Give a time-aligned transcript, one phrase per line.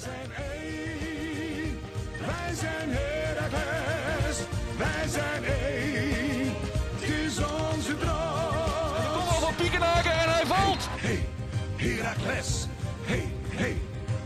[0.00, 1.80] zijn één.
[2.26, 4.38] Wij zijn Heracles.
[4.76, 6.54] Wij zijn één.
[6.98, 9.12] Het is onze droom.
[9.12, 10.88] Kom op van Piekenhaken en hij valt.
[10.90, 11.28] Hey,
[11.76, 12.66] Heracles.
[13.04, 13.76] Hey, hey,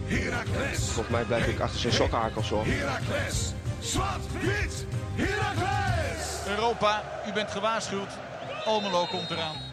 [0.05, 0.79] Heracles.
[0.79, 2.65] Volgens mij blijf ik achter zijn sokkenhakels hoor.
[2.67, 3.53] Heracles.
[3.81, 6.47] Zwart, wit, Heracles.
[6.47, 8.11] Europa, u bent gewaarschuwd.
[8.65, 9.72] Almelo komt eraan.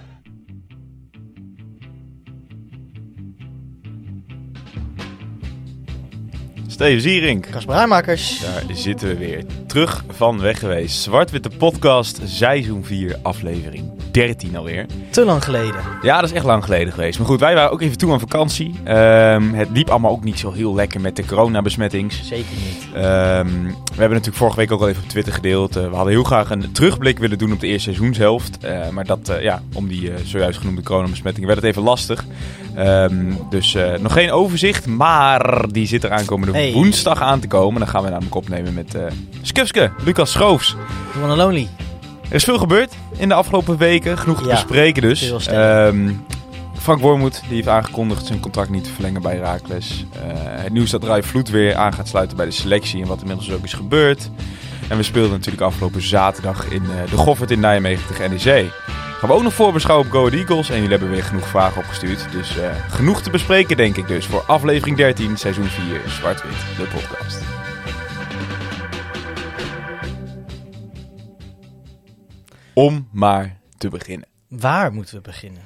[6.80, 7.45] Steven Zierink.
[7.67, 8.40] Rijmakers.
[8.40, 9.44] Daar zitten we weer.
[9.70, 11.02] Terug van weg geweest.
[11.02, 14.86] Zwart-Witte podcast, seizoen 4, aflevering 13 alweer.
[15.12, 15.82] Te lang geleden.
[16.02, 17.18] Ja, dat is echt lang geleden geweest.
[17.20, 18.74] Maar goed, wij waren ook even toe aan vakantie.
[18.84, 22.27] Ehm, het liep allemaal ook niet zo heel lekker met de coronabesmettings.
[22.27, 22.88] Zeker niet.
[22.94, 25.76] Ehm, we hebben natuurlijk vorige week ook al even op Twitter gedeeld.
[25.76, 28.58] Eh, we hadden heel graag een terugblik willen doen op de eerste seizoenshelft.
[28.58, 32.26] Eh, maar dat, eh, ja, om die zojuist genoemde coronabesmetting werd het even lastig.
[32.76, 36.72] Ehm, dus nog geen overzicht, maar die zit er aankomende Hey.
[36.72, 37.80] woensdag aan te komen.
[37.80, 39.02] Dan gaan we namelijk opnemen met eh
[39.65, 40.76] Skufske, Lucas Schroofs.
[41.13, 41.68] The one and only.
[42.29, 44.18] Er is veel gebeurd in de afgelopen weken.
[44.18, 45.48] Genoeg te Ja, bespreken dus.
[45.48, 46.12] Ehm,
[46.77, 50.05] Frank Wormoed die heeft aangekondigd zijn contract niet te verlengen bij Herakles.
[50.20, 53.52] het nieuws dat Rai Vloed weer aan gaat sluiten bij de selectie en wat inmiddels
[53.52, 54.30] ook is gebeurd.
[54.87, 58.71] En we speelden natuurlijk afgelopen zaterdag in eh, de Goffert in Nijmegen tegen NEC.
[59.20, 60.70] Gaan we ook nog voorbeschouwen op Go Ahead Eagles.
[60.70, 62.26] En jullie hebben weer genoeg vragen opgestuurd.
[62.32, 66.84] Dus eh, genoeg te bespreken denk ik dus voor aflevering 13, seizoen 4, Zwart-Wit, de
[66.84, 67.59] podcast.
[72.80, 74.28] Om maar te beginnen.
[74.47, 75.62] Waar moeten we beginnen?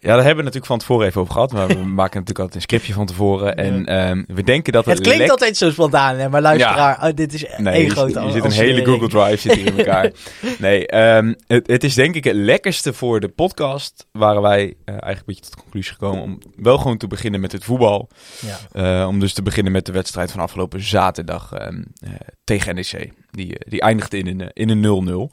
[0.00, 1.52] Ja, daar hebben we natuurlijk van tevoren even over gehad.
[1.52, 3.56] Maar we maken natuurlijk altijd een scriptje van tevoren.
[3.56, 6.28] En ehm, we denken dat het, Het klinkt altijd zo spontaan, hè?
[6.28, 9.52] maar luisteraar, oh, dit is Nee, één grote je zit een hele Google Drive zit
[9.52, 10.12] hier in elkaar.
[10.58, 14.06] nee, ehm, het, het is denk ik het lekkerste voor de podcast.
[14.12, 17.40] Waren wij eh, eigenlijk een beetje tot de conclusie gekomen om wel gewoon te beginnen
[17.40, 18.08] met het voetbal.
[18.40, 19.00] Ja.
[19.00, 22.10] Eh, om dus te beginnen met de wedstrijd van afgelopen zaterdag ehm, eh,
[22.44, 23.12] tegen NEC.
[23.36, 25.32] Die, eh, die eindigde in een, eh, in een 0-0.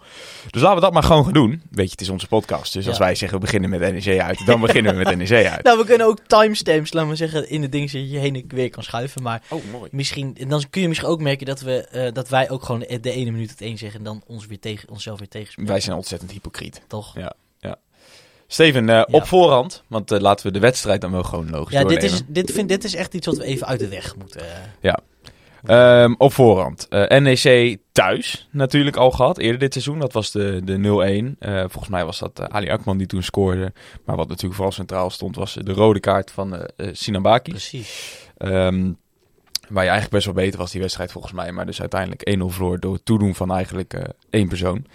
[0.50, 1.62] Dus laten we dat maar gewoon gaan doen.
[1.72, 2.73] Weet je, het is onze podcast.
[2.73, 5.63] Dus als wij zeggen we beginnen met NEC uit, dan beginnen we met NEC uit.
[5.63, 8.44] Nou, we kunnen ook timestamps, laten we zeggen, in het ding dat je heen en
[8.47, 9.22] weer kan schuiven.
[9.23, 9.90] Maar Oh, mooi.
[9.91, 12.79] misschien, en dan kun je misschien ook merken dat, we, eh, dat wij ook gewoon
[13.01, 15.72] de ene minuut het één zeggen en dan ons weer tegen, onszelf weer tegenspreken.
[15.72, 16.81] Wij zijn ontzettend hypocriet.
[16.88, 17.16] Toch?
[17.16, 17.35] Ja.
[18.52, 22.22] Steven, op voorhand, want laten we de wedstrijd dan wel gewoon logisch Ja, dit is,
[22.28, 24.41] dit, vind, dit is echt iets wat we even uit de weg moeten.
[24.81, 25.00] Ja.
[25.64, 26.88] Ehm, op voorhand.
[26.88, 30.00] Eh, NEC thuis natuurlijk al gehad, eerder dit seizoen.
[30.00, 31.36] Dat was de, de 0-1.
[31.40, 33.74] Eh, volgens mij was dat eh, Ali Akman die toen scoorde.
[34.06, 37.52] Maar wat natuurlijk vooral centraal stond, was de rode kaart van Sinambaki.
[37.52, 38.18] Precies.
[38.38, 38.92] Ehm,
[39.70, 41.52] waar je eigenlijk best wel beter was die wedstrijd volgens mij.
[41.52, 44.86] Maar dus uiteindelijk 1-0 verloor door het toedoen van eigenlijk één persoon.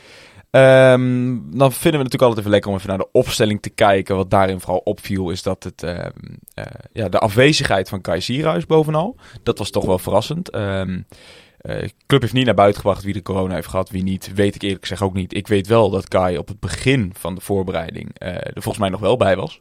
[0.54, 3.70] Ehm, dan vinden we het natuurlijk altijd even lekker om even naar de opstelling te
[3.70, 4.16] kijken.
[4.16, 6.10] Wat daarin vooral opviel is dat het, ehm,
[6.54, 9.16] eh, ja, de afwezigheid van Kai Sierhuis bovenal.
[9.42, 10.52] Dat was toch wel verrassend.
[10.52, 14.34] De club heeft niet naar buiten gebracht wie de corona heeft gehad, wie niet.
[14.34, 15.34] Weet ik eerlijk gezegd ook niet.
[15.36, 18.88] Ik weet wel dat Kai op het begin van de voorbereiding eh, er volgens mij
[18.88, 19.60] nog wel bij was.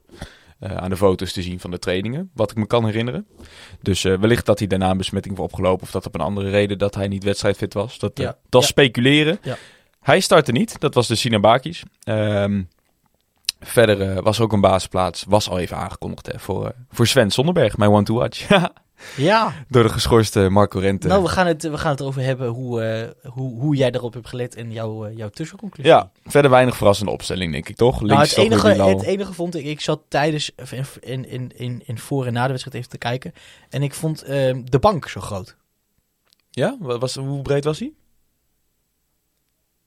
[0.60, 3.26] Aan de foto's te zien van de trainingen, wat ik me kan herinneren.
[3.82, 6.50] Dus eh, wellicht dat hij daarna een besmetting voor opgelopen of dat op een andere
[6.50, 8.00] reden dat hij niet wedstrijdfit was.
[8.00, 8.38] Dat, Ja.
[8.50, 8.68] dat Ja.
[8.68, 9.38] speculeren.
[9.42, 9.58] Ja.
[10.04, 11.84] Hij startte niet, dat was de Sinabakis.
[12.04, 12.62] Ehm
[13.66, 17.32] verder eh, was ook een basisplaats, was al even aangekondigd hè, voor, eh, voor Sven
[17.32, 18.48] Sonderberg, mijn one to watch.
[19.18, 21.08] Ja, Door de geschorste Marco Rente.
[21.08, 24.14] nou, we gaan, het, we gaan het erover hebben hoe, eh, hoe, hoe jij daarop
[24.14, 25.92] hebt gelet en jouw, jouw tussenconclusie.
[25.92, 28.02] ja, verder weinig verrassende opstelling denk ik toch?
[28.02, 30.52] Nou, het, enige, het enige vond ik, ik zat tijdens,
[31.00, 33.34] in, in, in, in, voor en na de wedstrijd even te kijken.
[33.70, 35.56] En ik vond ehm, de bank zo groot.
[36.50, 37.94] Ja, was, hoe breed was hij?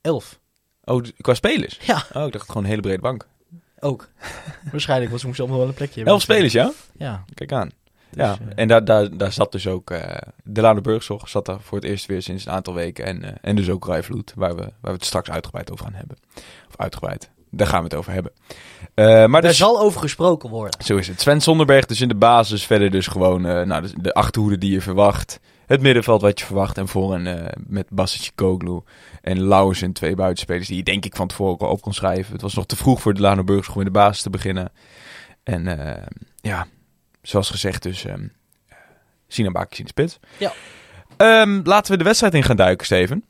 [0.07, 0.39] Elf.
[0.85, 1.79] Oh, qua spelers?
[1.83, 3.27] Ja, Oh, ik dacht gewoon een hele brede bank.
[3.81, 4.09] ook.
[4.73, 6.13] Waarschijnlijk, want ze moesten allemaal wel een plekje hebben.
[6.13, 6.73] Elf spelers, ja?
[6.99, 7.25] Ja.
[7.35, 7.71] Kijk aan.
[8.11, 11.61] Dus, ja, eh, en daar, daar, daar zat dus ook eh Delano Burgzorg zat daar
[11.61, 13.05] voor het eerst weer sinds een aantal weken.
[13.05, 15.95] En, eh, en dus ook Rijvloed, waar we, waar we het straks uitgebreid over gaan
[15.95, 16.17] hebben.
[16.69, 18.33] Of uitgebreid, daar gaan we het over hebben.
[19.31, 20.85] Maar daar dus, zal over gesproken worden.
[20.85, 21.21] zo is het.
[21.21, 22.67] Sven Sonderberg dus in de basis.
[22.67, 25.41] Verder dus gewoon nou, de, de achterhoede die je verwacht.
[25.67, 26.79] Het middenveld wat je verwacht.
[26.79, 28.81] En voor en eh, met Bassetje Koglu
[29.23, 32.33] en Lauwers twee buitenspelers die je denk ik van tevoren ook al op kon schrijven.
[32.33, 34.73] Het was nog te vroeg voor Delano Burgzorg om in de basis te beginnen.
[35.43, 36.03] En eh,
[36.41, 36.67] ja,
[37.23, 38.27] zoals gezegd dus ehm
[39.29, 40.19] Sina Bakis in de spits.
[40.37, 40.53] Ja.
[41.17, 43.25] Ehm, laten we de wedstrijd in gaan duiken, Steven.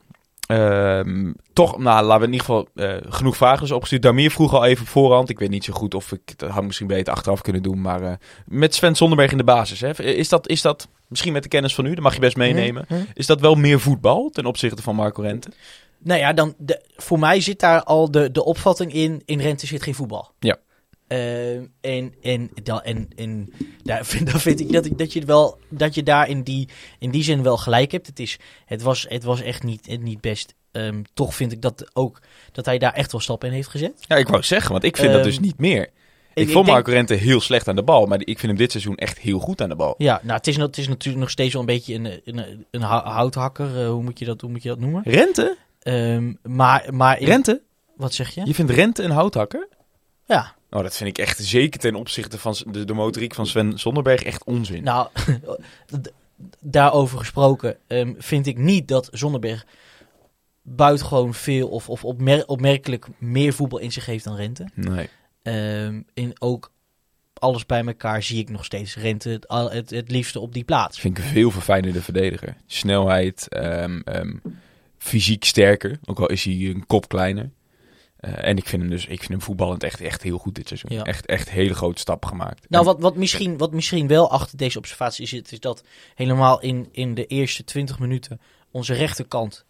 [0.46, 4.02] Ehm, toch, nou, laten we in ieder geval eh, genoeg vragen is opgestuurd.
[4.02, 5.28] Damir vroeg al even op voorhand.
[5.28, 7.80] Ik weet niet zo goed of ik het had misschien beter achteraf kunnen doen.
[7.80, 9.80] Maar met Sven Sonderberg in de basis.
[9.80, 10.02] Hè?
[10.02, 12.84] Is, dat, is dat, misschien met de kennis van u, dat mag je best meenemen.
[12.88, 13.00] Hm, hm.
[13.14, 15.50] Is dat wel meer voetbal ten opzichte van Marco Rente?
[15.98, 19.66] Nou ja, dan de, voor mij zit daar al de, de opvatting in, in Rente
[19.66, 20.32] zit geen voetbal.
[20.38, 20.58] Ja.
[21.06, 26.02] Ehm, en en, dan, en, en daar vind, ik dat, dat, je, wel, dat je
[26.02, 26.68] daar in die,
[26.98, 28.06] in die zin wel gelijk hebt.
[28.06, 30.54] Het, is, het, was, het was echt niet, niet best.
[30.72, 32.20] Ehm, toch vind ik dat ook
[32.52, 34.04] dat hij daar echt wel stappen in heeft gezet.
[34.08, 35.90] Ja, ik wou zeggen, want ik vind dat dus Ehm, niet meer.
[36.36, 38.56] Ik, ik vond denk- Marco Rente heel slecht aan de bal, maar ik vind hem
[38.56, 39.94] dit seizoen echt heel goed aan de bal.
[39.98, 42.80] Ja, nou, het is, het is natuurlijk nog steeds wel een beetje een, een, een
[42.82, 43.80] hou- houthakker.
[43.82, 45.02] eh, hoe, moet je dat, hoe moet je dat noemen?
[45.04, 45.56] Rente?
[45.82, 47.62] Ehm, maar, maar in- Rente?
[47.96, 48.42] wat zeg je?
[48.44, 49.68] Je vindt Rente een houthakker?
[50.24, 53.78] Ja, Oh, dat vind ik echt zeker ten opzichte van de, de motoriek van Sven
[53.78, 54.82] Zonderberg echt onzin.
[54.84, 55.08] nou,
[56.60, 59.66] daarover gesproken ehm, vind ik niet dat Zonderberg
[60.62, 64.68] buitengewoon veel of, of opmer- opmerkelijk meer voetbal in zich heeft dan Rente.
[64.74, 65.08] Nee.
[65.46, 66.72] Ehm en ook
[67.34, 71.00] alles bij elkaar zie ik nog steeds Rente het, het, het liefste op die plaats.
[71.00, 72.56] Vind ik een veel verfijnende verdediger.
[72.66, 74.36] Snelheid, ehm, ehm,
[74.98, 75.98] fysiek sterker.
[76.04, 77.50] Ook al is hij een kop kleiner.
[78.16, 80.68] Eh, en ik vind hem dus, ik vind hem voetballend echt, echt heel goed dit
[80.68, 80.92] seizoen.
[80.92, 81.02] Ja.
[81.02, 82.66] Echt, echt hele grote stappen gemaakt.
[82.68, 85.82] Nou, wat, wat, misschien, wat misschien wel achter deze observatie zit, is dat
[86.14, 88.40] helemaal in, in de eerste 20 minuten
[88.70, 89.64] onze rechterkant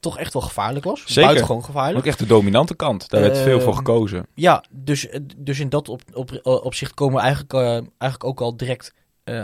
[0.00, 1.00] toch echt wel gevaarlijk was.
[1.00, 1.22] Zeker.
[1.22, 1.98] Buitengewoon gevaarlijk.
[1.98, 3.08] ook echt de dominante kant.
[3.10, 4.26] Daar werd veel voor Ehm, gekozen.
[4.34, 8.24] Ja, dus, eh, dus in dat op, op, eh, opzicht komen we eigenlijk, eh, eigenlijk
[8.24, 8.94] ook al direct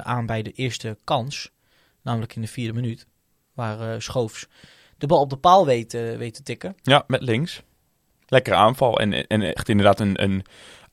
[0.03, 1.51] aan bij de eerste kans.
[2.03, 3.07] Namelijk in de vierde minuut.
[3.55, 4.47] Waar Schoofs
[4.99, 6.77] de bal op de paal weet, weet te tikken.
[6.83, 7.63] Ja, met links.
[8.27, 9.01] Lekkere aanval.
[9.01, 10.45] En, en echt inderdaad een, een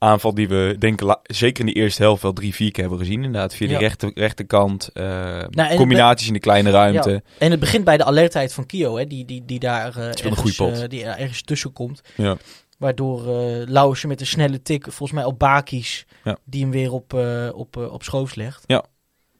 [0.03, 3.23] aanval die we denken zeker in de eerste helft wel drie, vier keer hebben gezien.
[3.23, 3.73] Inderdaad, via Ja.
[3.73, 4.89] de rechter, rechterkant.
[4.93, 7.09] Nou, en combinaties in de kleine ruimte.
[7.09, 7.19] Ja.
[7.37, 10.59] En het begint bij de alertheid van Kio, hè, die, die, die daar een ergens,
[10.59, 12.01] eh, die er ergens tussen komt.
[12.15, 12.37] Ja.
[12.77, 13.23] Waardoor
[13.67, 16.37] Lauwersen met een snelle tik, volgens mij op Bakies, Ja.
[16.43, 17.13] die hem weer op,
[17.53, 18.63] op, op schoofs legt.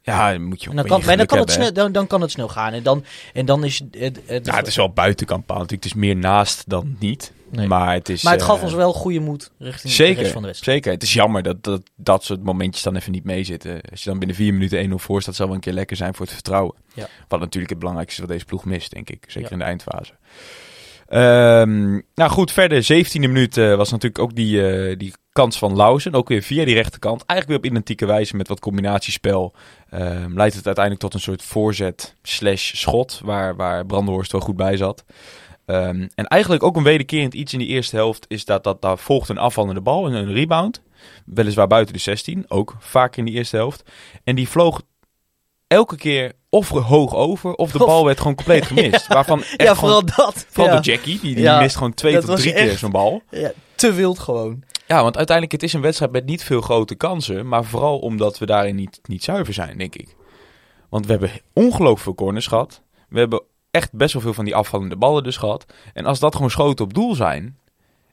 [0.06, 2.08] Ja, dan moet je ook En dan kan, maar dan, kan het snel, dan, dan
[2.08, 2.74] kan het snel gaan.
[2.74, 4.20] En dan, en dan is het...
[4.28, 5.84] het, Ja, het is wel buitenkant paal natuurlijk.
[5.84, 7.32] Het is meer naast dan niet.
[7.56, 7.68] Nee.
[7.68, 8.24] Maar het is...
[8.24, 10.76] Maar het gaf eh, ons wel goede moed richting de rest van de wedstrijd.
[10.78, 10.92] zeker.
[10.92, 13.82] Het is jammer dat, dat dat soort momentjes dan even niet meezitten.
[13.92, 16.14] Als je dan binnen vier minuten 1-0 voor staat, zal wel een keer lekker zijn
[16.14, 16.76] voor het vertrouwen.
[16.94, 17.08] Ja.
[17.28, 19.24] Wat natuurlijk het belangrijkste is wat deze ploeg mist, denk ik.
[19.28, 19.54] Zeker Ja.
[19.54, 20.14] in de eindfase.
[21.08, 25.76] Ehm, nou goed, verder 17e minuut eh, was natuurlijk ook die, eh, die kans van
[25.76, 26.14] Lauzen.
[26.14, 27.26] Ook weer via die rechterkant.
[27.26, 29.54] Eigenlijk weer op identieke wijze met wat combinatiespel.
[29.90, 33.22] Ehm, leidt het uiteindelijk tot een soort voorzet slash schot.
[33.24, 35.04] Waar, waar Brandenhorst wel goed bij zat.
[35.66, 38.98] Ehm, en eigenlijk ook een wederkerend iets in die eerste helft is dat, dat daar
[38.98, 40.82] volgt een afvallende bal en een rebound.
[41.26, 43.84] Weliswaar buiten de 16, ook vaak in die eerste helft.
[44.24, 44.82] En die vloog
[45.68, 49.08] elke keer of hoog over of de Of- bal werd gewoon compleet gemist.
[49.08, 50.46] Waarvan echt Ja, gewoon- vooral dat.
[50.50, 50.82] Vooral ja.
[50.82, 53.22] door Jackie, die, die Ja, mist gewoon twee tot drie keer zo'n bal.
[53.30, 54.64] Ja, te wild gewoon.
[54.88, 57.48] Ja, want uiteindelijk het is een wedstrijd met niet veel grote kansen.
[57.48, 60.16] Maar vooral omdat we daarin niet, niet zuiver zijn, denk ik.
[60.90, 62.82] Want we hebben ongelooflijk veel corners gehad.
[63.10, 65.66] We hebben echt best wel veel van die afvallende ballen dus gehad.
[65.94, 67.58] En als dat gewoon schoten op doel zijn,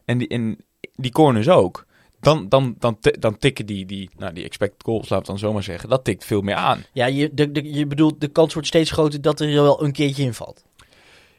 [0.05, 0.57] en die, en
[0.95, 1.85] die corners ook,
[2.19, 5.63] dan, dan, dan, dan tikken die, die, nou, die expected goals, we het dan zomaar
[5.63, 6.83] zeggen, dat tikt veel meer aan.
[6.93, 9.91] Ja, je, de, de, je bedoelt, de kans wordt steeds groter dat er wel een
[9.91, 10.63] keertje invalt.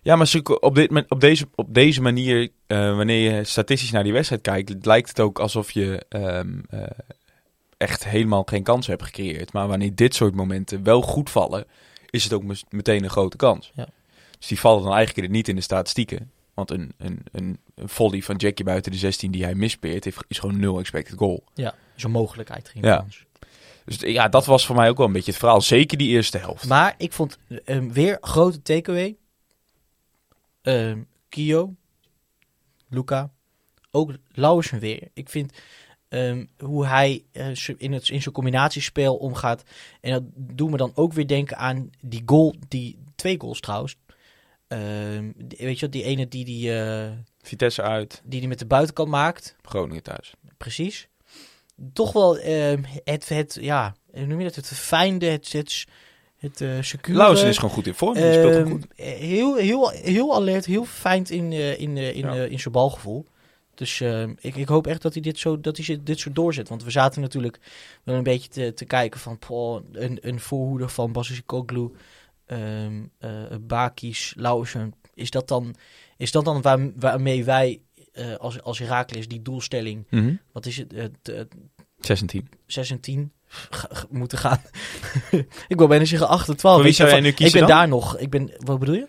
[0.03, 4.13] Ja, maar op, dit, op, deze, op deze manier, eh, wanneer je statistisch naar die
[4.13, 6.83] wedstrijd kijkt, lijkt het ook alsof je ehm, eh,
[7.77, 9.53] echt helemaal geen kans hebt gecreëerd.
[9.53, 11.65] Maar wanneer dit soort momenten wel goed vallen,
[12.11, 13.73] is het ook meteen een grote kans.
[13.75, 13.89] Ja.
[14.43, 16.31] Dus die vallen dan eigenlijk niet in de statistieken.
[16.55, 20.25] Want een, een, een, een volley van Jackie buiten de 16 die hij mispeert, heeft,
[20.29, 21.45] is gewoon nul expected goal.
[21.55, 22.69] Ja, zo'n mogelijkheid.
[22.69, 23.07] Geen Ja.
[23.85, 25.61] Dus ja, dat was voor mij ook wel een beetje het verhaal.
[25.61, 26.69] Zeker die eerste helft.
[26.69, 29.17] Maar ik vond eh, weer grote takeaway.
[30.63, 31.75] Ehm Kio,
[32.89, 33.31] Luca,
[33.91, 35.09] ook Lauwersen weer.
[35.13, 35.53] Ik vind
[36.09, 37.47] ehm, hoe hij eh,
[37.77, 39.63] in, het, in zijn combinatiespel omgaat.
[40.01, 43.97] En dat doet me dan ook weer denken aan die goal, die twee goals trouwens.
[44.73, 47.11] Ehm, weet je wat, die ene die die, eh,
[47.43, 49.57] Vitesse uit, die die met de buitenkant maakt.
[49.63, 50.35] Groningen thuis.
[50.57, 51.09] Precies.
[51.93, 54.55] Toch wel ehm, het, het, ja, hoe noem je dat?
[54.55, 55.85] Het verfijnde, het, het,
[56.37, 57.49] het eh secure.
[57.49, 58.15] Is gewoon goed in vorm.
[58.15, 58.87] Die speelt Ehm, goed.
[58.97, 62.33] Heel, heel, heel alert, heel fijn in, eh, in, in, Ja.
[62.45, 63.27] in zijn balgevoel.
[63.75, 64.01] Dus
[64.41, 66.69] ik, ik hoop echt dat hij dit zo, dat hij dit zo doorzet.
[66.69, 67.59] Want we zaten natuurlijk
[68.03, 71.91] wel een beetje te, te kijken van poh, een, een voorhoeder van Basicoglu,
[72.47, 73.31] ehm eh
[73.61, 74.95] Bakis, Lauwersen.
[75.15, 75.75] Is dat dan,
[76.17, 77.81] is dat dan waar, waarmee wij
[78.13, 80.35] eh, als, als Herakles die doelstelling, Mhm.
[80.53, 80.89] wat is het,
[81.23, 81.41] t- eh,
[81.99, 82.49] 16.
[82.67, 84.61] 6 en 10 g- g- moeten gaan.
[85.69, 86.75] ik wil bijna zeggen 8 en 12.
[86.75, 87.79] Voor wie Weet je zou jij nu kiezen Ik ben dan?
[87.79, 88.19] daar nog.
[88.19, 89.07] Ik ben, wat bedoel je?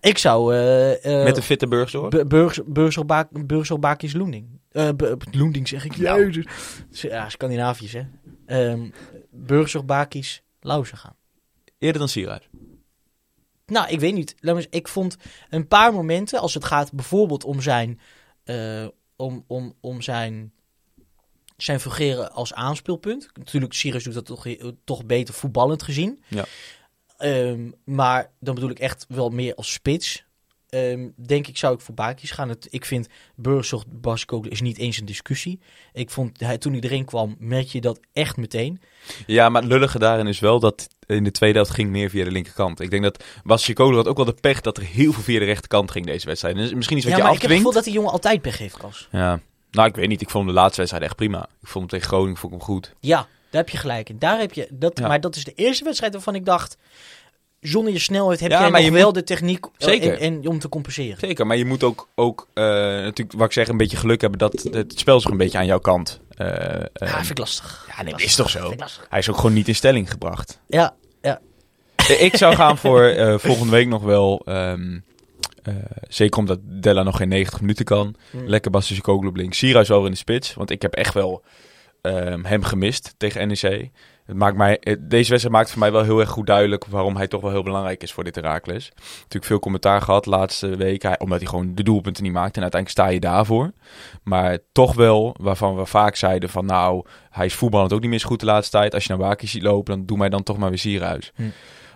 [0.00, 0.54] Ik zou...
[0.56, 2.08] eh Met de fitte burgzorg.
[2.08, 4.60] Bu- Burgs- Burgselbaak- Burgselbaakjes Loending.
[5.30, 5.94] Loending zeg ik.
[5.94, 6.44] Jezus.
[6.90, 8.68] Ja, Scandinaviërs hè.
[8.70, 8.92] Um,
[9.30, 11.14] Burgselbaakjes Lauzen gaan.
[11.80, 12.48] Eerder dan Sierhuis.
[13.66, 14.34] Nou, ik weet niet.
[14.40, 15.16] Laat eens- ik vond
[15.50, 18.00] een paar momenten, als het gaat bijvoorbeeld om zijn,
[18.44, 20.52] eh, om, om, om zijn
[21.56, 23.28] zijn fungeren als aanspeelpunt.
[23.34, 24.46] Natuurlijk, Sirius doet dat toch,
[24.84, 26.22] toch beter voetballend gezien.
[26.28, 26.44] Ja.
[27.16, 30.24] Ehm, maar dan bedoel ik echt wel meer als spits.
[30.70, 32.48] Ehm, denk ik zou ik voor Bakis gaan.
[32.48, 35.60] Het, ik vind Burgzorg Baskoglu is niet eens een discussie.
[35.92, 38.80] Ik vond hij, toen hij erin kwam, merk je dat echt meteen.
[39.26, 42.24] Ja, maar het lullige daarin is wel dat in de tweede helft ging meer via
[42.24, 42.80] de linkerkant.
[42.80, 45.44] Ik denk dat Basikolo had ook wel de pech dat er heel veel via de
[45.44, 46.56] rechterkant ging deze wedstrijd.
[46.56, 48.42] Is misschien iets wat ja, je maar ik heb het gevoel dat die jongen altijd
[48.42, 49.08] pech heeft, Kas.
[49.10, 49.40] Ja.
[49.70, 50.20] Nou, ik weet niet.
[50.20, 51.42] Ik vond de laatste wedstrijd echt prima.
[51.42, 52.94] Ik vond hem tegen Groningen vond ik hem goed.
[53.00, 53.16] Ja,
[53.50, 54.18] daar heb je gelijk in.
[54.18, 55.08] Daar heb je, dat, Ja.
[55.08, 56.76] Maar dat is de eerste wedstrijd waarvan ik dacht...
[57.60, 60.12] Zonder je snelheid heb Ja, jij maar je wel moet- de techniek eh, Zeker.
[60.18, 61.18] En, en om te compenseren.
[61.18, 64.38] Zeker, maar je moet ook, ook eh, natuurlijk, wat ik zeg, een beetje geluk hebben
[64.38, 66.20] dat het spel zich een beetje aan jouw kant.
[66.36, 67.88] eh, eh, Ja, vind ik lastig.
[67.96, 68.74] ja, nee, is toch zo.
[69.08, 70.60] Hij is ook gewoon niet in stelling gebracht.
[70.68, 71.40] Ja, ja.
[71.96, 74.42] Eh, ik zou gaan voor eh, volgende week nog wel.
[74.44, 74.98] ehm,
[75.62, 75.74] eh,
[76.08, 78.14] zeker omdat Della nog geen 90 minuten kan.
[78.30, 78.46] Mm.
[78.48, 79.58] Lekker Bastische Kogel op links.
[79.58, 80.54] Sierhuis wel in de spits.
[80.54, 81.42] Want ik heb echt wel
[82.02, 83.90] ehm, hem gemist tegen NEC.
[84.30, 87.16] Het maakt mij, eh, deze wedstrijd maakt voor mij wel heel erg goed duidelijk waarom
[87.16, 88.92] hij toch wel heel belangrijk is voor dit Herakles.
[88.96, 91.16] Natuurlijk veel commentaar gehad de laatste week.
[91.18, 92.56] Omdat hij gewoon de doelpunten niet maakt.
[92.56, 93.72] En uiteindelijk sta je daarvoor.
[94.22, 98.20] Maar toch wel, waarvan we vaak zeiden van nou, hij is voetballend ook niet meer
[98.20, 98.94] goed de laatste tijd.
[98.94, 101.32] Als je naar Waki ziet lopen, dan doe mij dan toch maar weer Sierhuis.
[101.34, 101.42] Hm.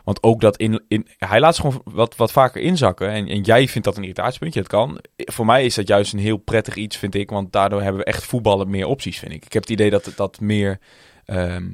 [0.05, 3.09] Want ook dat in, in hij laat ze gewoon wat, wat vaker inzakken.
[3.11, 4.61] En, en jij vindt dat een irritatiepuntje.
[4.61, 4.99] Dat kan.
[5.17, 7.31] Voor mij is dat juist een heel prettig iets, vind ik.
[7.31, 9.45] Want daardoor hebben we echt voetballen meer opties, vind ik.
[9.45, 10.79] Ik heb het idee dat dat meer.
[11.25, 11.65] ehm,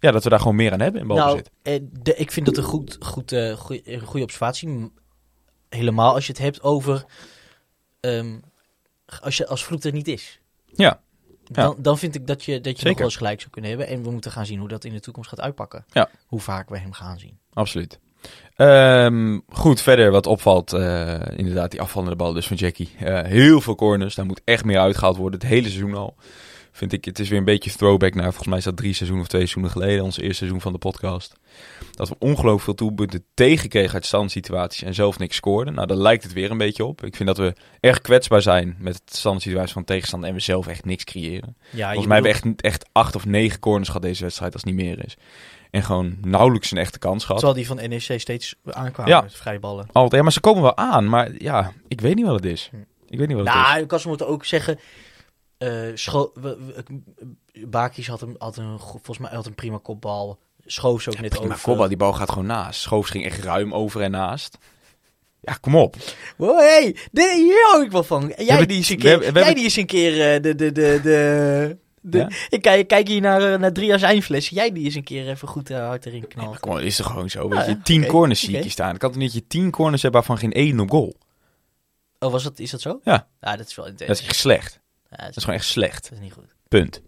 [0.00, 1.50] ja, dat we daar gewoon meer aan hebben in Nou, balbezit.
[1.62, 3.48] eh, de, ik vind dat een, goed, goed, eh,
[3.84, 4.92] een goede observatie.
[5.68, 7.04] Helemaal als je het hebt over...
[8.00, 8.38] ehm,
[9.20, 10.40] als, je, als er niet is.
[10.66, 11.00] Ja.
[11.52, 11.62] Ja.
[11.62, 13.88] Dan, dan vind ik dat je, dat je nog wel eens gelijk zou kunnen hebben.
[13.88, 15.84] En we moeten gaan zien hoe dat in de toekomst gaat uitpakken.
[15.92, 16.08] Ja.
[16.26, 17.38] Hoe vaak we hem gaan zien.
[17.52, 17.98] Absoluut.
[18.56, 20.72] Ehm, goed, verder wat opvalt.
[20.72, 22.90] eh, inderdaad, die afvallende bal dus van Jackie.
[22.98, 24.14] Eh, heel veel corners.
[24.14, 25.40] Daar moet echt meer uitgehaald worden.
[25.40, 26.14] Het hele seizoen al.
[26.80, 29.24] Vind ik, het is weer een beetje throwback naar, volgens mij is dat drie seizoenen
[29.24, 31.34] of twee seizoenen geleden, ons eerste seizoen van de podcast.
[31.90, 35.74] Dat we ongelooflijk veel toepunten tegenkregen uit standsituaties en zelf niks scoorden.
[35.74, 37.04] Nou, daar lijkt het weer een beetje op.
[37.04, 40.66] Ik vind dat we erg kwetsbaar zijn met de standsituaties van tegenstander en we zelf
[40.66, 41.56] echt niks creëren.
[41.70, 44.62] Ja, Volgens mij hebben we echt, echt acht of negen corners gehad deze wedstrijd, als
[44.62, 45.16] het niet meer is.
[45.70, 47.40] En gewoon nauwelijks een echte kans gehad.
[47.42, 49.20] Terwijl die van NEC steeds aankwamen Ja.
[49.20, 49.86] met vrije ballen.
[49.92, 51.08] Altijd, ja, maar ze komen wel aan.
[51.08, 52.68] Maar ja, ik weet niet wat het is.
[52.70, 52.76] Hm.
[53.08, 53.62] Ik weet niet wat het is.
[53.62, 54.78] Nou, ik kan moeten ook zeggen...
[55.60, 56.56] eh scho- we-
[57.52, 60.38] we- Bakis had, een, had een, volgens mij had een prima kopbal.
[60.66, 61.60] Schoof ze ook net Prima over.
[61.64, 62.80] kopbal, die bal gaat gewoon naast.
[62.80, 64.58] Schoofs ging echt ruim over en naast.
[65.40, 65.96] Ja, kom op.
[66.36, 68.32] Wow, hey, dit, hier hou ik wel van.
[68.36, 70.54] Jij hebben- die eens een keer, hebben- jij hebben- die eens een keer eh, de,
[70.54, 72.28] de, de, de, de Ja?
[72.48, 74.48] ik kijk, kijk hier naar, eh, naar drie eindfles.
[74.48, 76.60] Jij die eens een keer even goed eh, hard erin knalt.
[76.60, 77.48] kom is er gewoon zo.
[77.48, 78.62] Weet Ja, je, tien oké, corners zie ik oké.
[78.62, 78.92] hier staan.
[78.94, 81.16] Ik kan toch niet je tien corners hebt waarvan geen één op goal.
[82.18, 83.00] Oh, was dat, is dat zo?
[83.04, 83.28] Ja.
[83.40, 84.08] Ja, dat is wel intens.
[84.08, 84.79] Dat is echt slecht.
[85.10, 86.02] Dat, Dat is, gewoon echt slecht.
[86.02, 86.54] dat is niet goed.
[86.68, 87.02] Punt.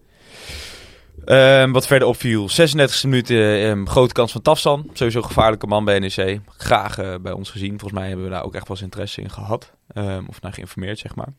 [1.24, 4.90] Ehm, wat verder opviel, 36e minuten, ehm, grote kans van Tafsan.
[4.92, 6.40] Sowieso gevaarlijke man bij NEC.
[6.46, 7.70] Graag eh, bij ons gezien.
[7.70, 9.72] Volgens mij hebben we daar ook echt wel eens interesse in gehad.
[9.92, 11.32] Ehm, of naar geïnformeerd, zeg maar.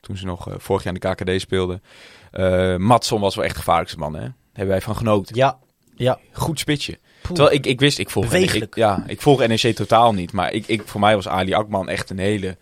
[0.00, 1.82] Toen ze nog eh, vorig jaar in de KKD speelden.
[2.30, 4.20] Eh Matson was wel echt de gevaarlijkste man, hè?
[4.20, 5.36] Daar hebben wij van genoten.
[5.36, 5.58] Ja,
[5.96, 6.18] ja.
[6.32, 6.98] Goed spitje.
[7.22, 7.34] Poeh.
[7.34, 8.64] Terwijl ik, ik wist, ik volg, Bewegelijk.
[8.64, 10.32] ik, ja, ik volg NEC totaal niet.
[10.32, 12.56] Maar ik, ik, voor mij was Ali Akman echt een hele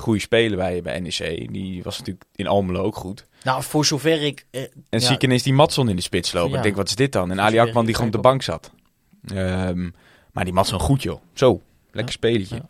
[0.00, 1.48] goede speler bij, bij NEC.
[1.52, 3.26] Die was natuurlijk in Almelo ook goed.
[3.42, 4.46] Nou, voor zover ik...
[4.50, 6.50] eh, En ja, zie ik ineens die Matson in de spits lopen.
[6.50, 6.56] Ja.
[6.56, 7.30] Ik denk, wat is dit dan?
[7.30, 8.70] En Ali is Akman die gewoon op de bank zat.
[9.26, 9.90] Ehm,
[10.32, 11.20] maar die Matson goed, joh.
[11.34, 12.62] Zo, lekker spelletje.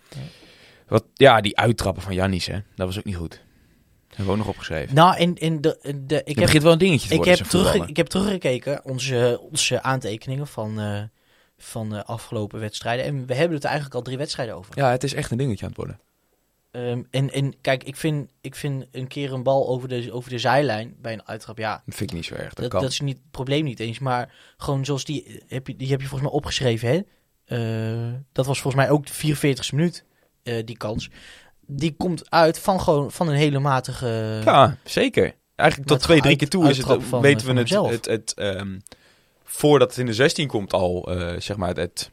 [0.88, 2.58] Wat, ja, die uittrappen van Jannis, hè.
[2.76, 3.40] Dat was ook niet goed.
[4.08, 4.94] Hebben we ook nog opgeschreven.
[4.94, 7.47] Nou, en, en de, de, ik heb begint wel een dingetje te Ik worden, heb,
[7.47, 11.02] terug, ik heb teruggekeken, onze, onze aantekeningen van, eh,
[11.58, 13.04] van de afgelopen wedstrijden.
[13.04, 14.73] En we hebben het eigenlijk al drie wedstrijden over.
[14.78, 16.00] Ja, het is echt een dingetje aan het worden.
[16.70, 20.30] Ehm, en, en kijk, ik vind, ik vind een keer een bal over de, over
[20.30, 22.48] de zijlijn bij een uittrap, ja, Dat vind ik niet zo erg.
[22.54, 22.80] Dat, dat, kan.
[22.82, 23.98] dat is niet, het probleem niet eens.
[23.98, 27.00] Maar gewoon zoals die, heb je, die heb je volgens mij opgeschreven, hè?
[27.44, 30.04] Eh, dat was volgens mij ook de 44ste minuut,
[30.42, 31.10] eh, die kans.
[31.66, 34.40] Die komt uit van gewoon van een hele matige...
[34.44, 35.34] Ja, zeker.
[35.54, 38.78] Eigenlijk tot twee, drie keer toe is het, van- weten we het, het, het ehm,
[39.44, 42.10] voordat het in de 16 komt al, eh, zeg maar, het, het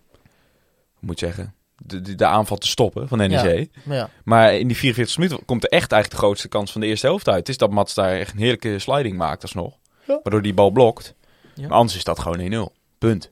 [1.00, 3.70] moet zeggen, de, de, de aanval te stoppen van NEC.
[3.84, 6.82] Maar ja, Maar in die 44 minuten komt er echt eigenlijk de grootste kans van
[6.82, 7.38] de eerste helft uit.
[7.38, 9.74] Het is dat Mats daar echt een heerlijke sliding maakt alsnog.
[10.08, 10.20] Ja.
[10.24, 11.16] Waardoor die bal blokt.
[11.54, 11.68] Ja.
[11.68, 12.74] Maar anders is dat gewoon 1-0.
[12.98, 13.32] Punt.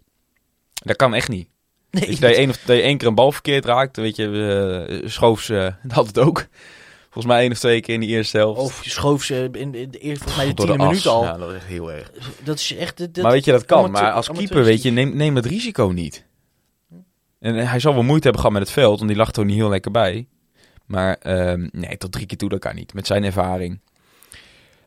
[0.74, 1.48] Dat kan echt niet.
[1.92, 4.16] nee, Dus dat je één of dat je één keer een bal verkeerd raakt, weet
[4.16, 6.48] je, Schoofs eh, dat had het ook.
[7.04, 8.60] Volgens mij één of twee keer in die eerste helft.
[8.60, 11.24] Of je schoof ze in de, de eerste, volgens mij de tiende minuut al.
[11.24, 12.12] Ja, dat is echt heel erg.
[12.44, 12.98] Dat is echt...
[12.98, 13.92] Dat, maar weet je, dat kan.
[13.92, 16.26] Maar als keeper, weet je, neem, neem het risico niet.
[17.44, 19.56] En hij zal wel moeite hebben gehad met het veld, want die lag er niet
[19.56, 20.28] heel lekker bij.
[20.86, 22.94] Maar ehm, nee, tot drie keer toe, dat kan niet.
[22.94, 23.80] Met zijn ervaring.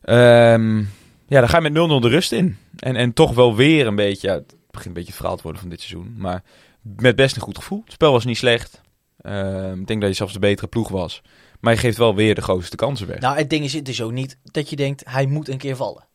[0.03, 0.79] Ehm,
[1.27, 2.57] ja, dan ga je met 0-0 de rust in.
[2.77, 5.43] En, en toch wel weer een beetje, ja, het begint een beetje het verhaal te
[5.43, 6.15] worden van dit seizoen.
[6.17, 6.43] Maar
[6.83, 7.83] met best een goed gevoel.
[7.85, 8.81] Het spel was niet slecht.
[9.21, 11.23] Ehm, ik denk dat je zelfs de betere ploeg was.
[11.61, 13.21] Maar je geeft wel weer de grootste kansen weg.
[13.21, 15.77] Nou, het ding is, het is ook niet dat je denkt, hij moet een keer
[15.77, 16.07] vallen.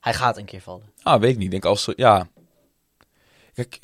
[0.00, 0.92] Hij gaat een keer vallen.
[1.02, 1.44] Ah, weet ik niet.
[1.44, 2.28] Ik denk als ja.
[3.54, 3.78] Kijk,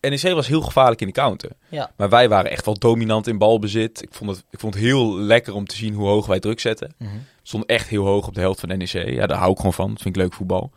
[0.00, 1.50] NEC was heel gevaarlijk in de counter.
[1.68, 1.92] Ja.
[1.96, 4.02] Maar wij waren echt wel dominant in balbezit.
[4.02, 6.60] Ik vond het, ik vond het heel lekker om te zien hoe hoog wij druk
[6.60, 6.94] zetten.
[6.98, 7.06] We
[7.42, 8.92] stonden echt heel hoog op de helft van NEC.
[8.92, 9.88] Ja, daar hou ik gewoon van.
[9.88, 10.70] Dat vind ik leuk voetbal.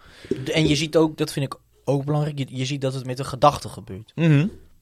[0.54, 3.20] En je ziet ook, dat vind ik ook belangrijk, je, je ziet dat het met
[3.20, 4.14] een gedachte gebeurt.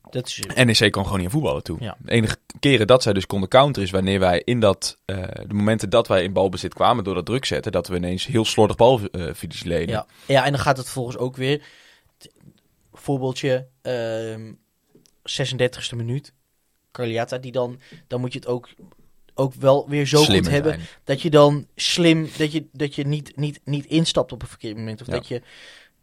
[0.10, 1.78] Dat is, NEC kwam gewoon niet aan voetballen toe.
[1.80, 1.98] Ja.
[2.00, 4.98] De enige keren dat zij dus konden counteren is wanneer wij in dat...
[5.06, 5.18] eh,
[5.48, 7.72] de momenten dat wij in balbezit kwamen door dat druk zetten...
[7.72, 9.90] dat we ineens heel slordig balverlies leden.
[9.96, 10.06] ja.
[10.26, 11.62] ja, en dan gaat het volgens ook weer,
[13.02, 14.54] voorbeeldje, ehm
[15.24, 16.34] 36e minuut,
[16.92, 18.70] Carliata, die dan, dan moet je het ook,
[19.34, 20.88] ook wel weer zo Slimmer goed hebben, zijn.
[21.04, 24.78] dat je dan slim, dat je, dat je niet, niet, niet instapt op een verkeerd
[24.78, 25.02] moment.
[25.02, 25.14] Of Ja.
[25.14, 25.42] dat je,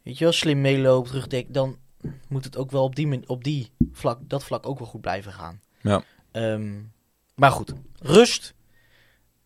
[0.03, 1.53] weet je wel, slim meeloopt, terugdekt.
[1.53, 1.77] Dan
[2.27, 5.33] moet het ook wel op die, op die vlak, dat vlak ook wel goed blijven
[5.33, 5.61] gaan.
[5.81, 6.03] Ja.
[6.31, 6.81] Ehm,
[7.35, 8.53] maar goed, rust.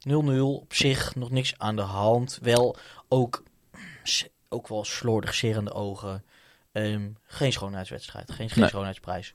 [0.10, 2.40] 0-0 op zich, nog niks aan de hand.
[2.42, 3.44] Wel ook,
[4.50, 6.24] ook wel slordig, zeer aan de ogen.
[6.74, 8.70] Ehm, geen schoonheidswedstrijd, geen, geen Nee.
[8.70, 9.34] schoonheidsprijs.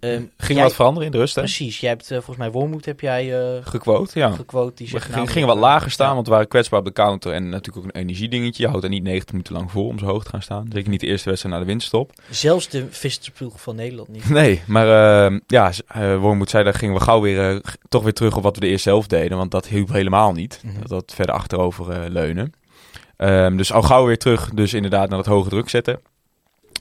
[0.00, 1.40] Ehm, Ging jij- wat veranderen in de rust, hè?
[1.40, 4.30] Precies, jij hebt eh, volgens mij Wormoed heb jij eh Gequote, ja.
[4.30, 4.74] gequote.
[4.74, 6.14] Die We zegt gingen, namelijk, gingen wat lager staan, ja.
[6.14, 7.32] want we waren kwetsbaar op de counter.
[7.32, 8.62] En natuurlijk ook een energiedingetje.
[8.62, 10.66] Je houdt er niet 90 minuten lang vol om zo hoog te gaan staan.
[10.72, 12.12] Zeker niet de eerste wedstrijd na de winststop.
[12.30, 14.28] Zelfs de vissersploeg van Nederland niet.
[14.40, 14.86] Nee, maar
[15.26, 18.54] eh, ja, uh, Wormoed zei, daar gingen we gauw weer, toch weer terug op wat
[18.54, 19.36] we de eerste helft deden.
[19.38, 20.60] Want dat hielp helemaal niet.
[20.64, 20.78] Mhm.
[20.80, 22.52] Dat, dat verder achterover leunen.
[23.56, 26.00] Dus al gauw weer terug, dus inderdaad naar het hoge druk zetten.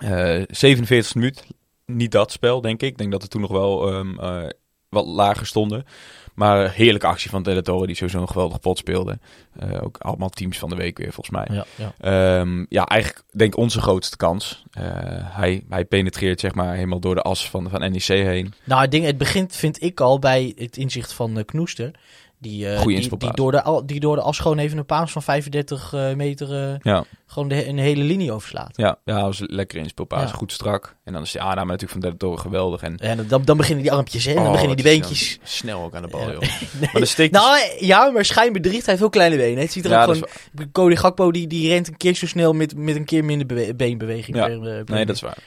[0.02, 1.44] Eh 47 minuut,
[1.86, 2.90] niet dat spel, denk ik.
[2.90, 4.50] Ik denk dat we toen nog wel ehm, eh,
[4.90, 5.86] wat lager stonden.
[6.34, 9.20] Maar eh, heerlijke actie van Del Toro, die sowieso een geweldig pot speelde.
[9.60, 11.48] Eh, ook allemaal teams van de week weer, volgens mij.
[11.52, 11.94] Ja, ja.
[12.00, 14.64] Ehm, ja, eigenlijk denk ik onze grootste kans.
[14.72, 18.54] Eh, hij, hij penetreert zeg maar helemaal door de as van, van NEC heen.
[18.64, 21.92] Nou, het, ding, het begint, vind ik al, bij het inzicht van eh, Knoester.
[22.42, 25.12] Die, Goeie die, die, door de, al- die door de as gewoon even een paas
[25.12, 28.78] van 35 eh, meter eh, Ja, gewoon de, een hele linie overslaat.
[28.78, 30.30] ja, ja was lekker inspeelpaas.
[30.30, 30.36] Ja.
[30.36, 30.96] Goed strak.
[31.04, 32.82] En dan is de aanname natuurlijk van Del Toro geweldig.
[32.82, 34.26] En En dan, dan beginnen die armpjes?
[34.26, 35.40] En dan Oh, beginnen die beentjes.
[35.44, 36.32] Snel ook aan de bal, Ja.
[36.32, 36.42] joh.
[36.80, 36.90] Nee.
[36.92, 37.32] Maar de steek...
[37.32, 38.78] Nou, ja, maar schijnbedriegt.
[38.80, 39.62] Hij heeft heel kleine benen.
[39.62, 40.22] Het ziet er ja, ook dat is
[40.56, 40.72] gewoon...
[40.72, 43.76] Cody Gakpo, die, die rent een keer zo snel met, met een keer minder bewe-
[43.76, 44.38] beenbeweging.
[44.38, 44.46] Ja.
[44.48, 45.38] per, per Nee, dat is waar.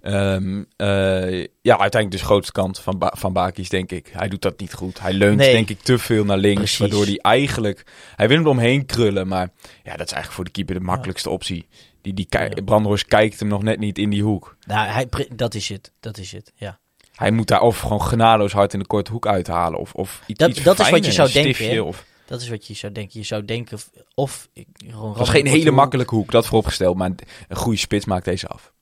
[0.00, 4.08] Ehm, eh, ja, uiteindelijk dus grootste kant van, ba van Bakis, denk ik.
[4.12, 5.00] Hij doet dat niet goed.
[5.00, 5.52] Hij leunt, Nee.
[5.52, 6.56] denk ik, te veel naar links.
[6.58, 6.78] Precies.
[6.78, 7.82] Waardoor hij eigenlijk...
[8.16, 9.48] Hij wil hem omheen krullen, maar
[9.82, 11.66] ja, dat is eigenlijk voor de keeper de makkelijkste optie.
[12.02, 12.62] Die, die ki-.
[12.64, 14.56] Brandhorst kijkt hem nog net niet in die hoek.
[14.66, 15.92] Nou, hij, dat is het.
[16.00, 16.78] Dat is het, ja.
[17.14, 19.78] Hij moet daar of gewoon genadeloos hard in de korte hoek uithalen.
[19.78, 21.84] Of, of iets, Dat- iets dat is wat je zou denken?
[21.86, 23.20] Of, Dat is wat je zou denken.
[23.20, 24.48] Je zou denken, of- of...
[24.52, 26.96] ik- Gewoon het was geen hele makkelijke hoek, dat vooropgesteld.
[26.96, 27.10] Maar
[27.48, 28.72] een goede spits maakt deze af.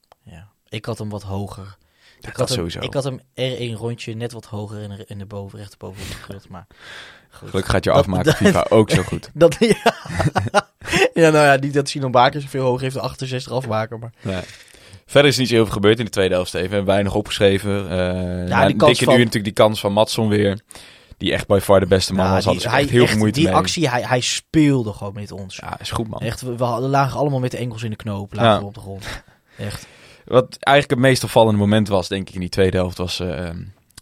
[0.77, 1.77] Ik had hem wat hoger.
[2.21, 2.81] Ik, had hem, sowieso.
[2.81, 6.03] ik had hem er een rondje net wat hoger in de, in de boven, rechterboven
[6.05, 6.67] gekruld, maar
[7.31, 7.49] goed.
[7.49, 9.31] Gelukkig gaat je Dat- afmaken dat- FIFA ook zo goed.
[9.35, 9.75] Dat, ja.
[11.23, 14.13] ja, nou ja, niet dat Sinan Bakers veel hoger heeft, de 68 afmaken, maar...
[14.23, 14.41] Nee.
[15.07, 16.69] Verder is niet zo heel veel gebeurd in de tweede helft, Steven.
[16.71, 17.91] Hebben weinig opgeschreven.
[17.91, 20.61] Eh ja, die kans van- nu natuurlijk die kans van Matson weer.
[21.17, 22.47] Die echt by far de beste man Ja, was.
[22.47, 23.57] Echt hij- heel veel moeite Die mee.
[23.57, 25.57] actie, hij, hij speelde gewoon met ons.
[25.57, 26.21] Ja, is goed man.
[26.21, 28.59] Echt, we, we hadden- lagen allemaal met de enkels in de knoop, lagen Ja.
[28.59, 29.07] we op de grond.
[29.59, 29.87] Echt.
[30.27, 33.51] Wat eigenlijk het meest opvallende moment was, denk ik, in die tweede helft, was eh,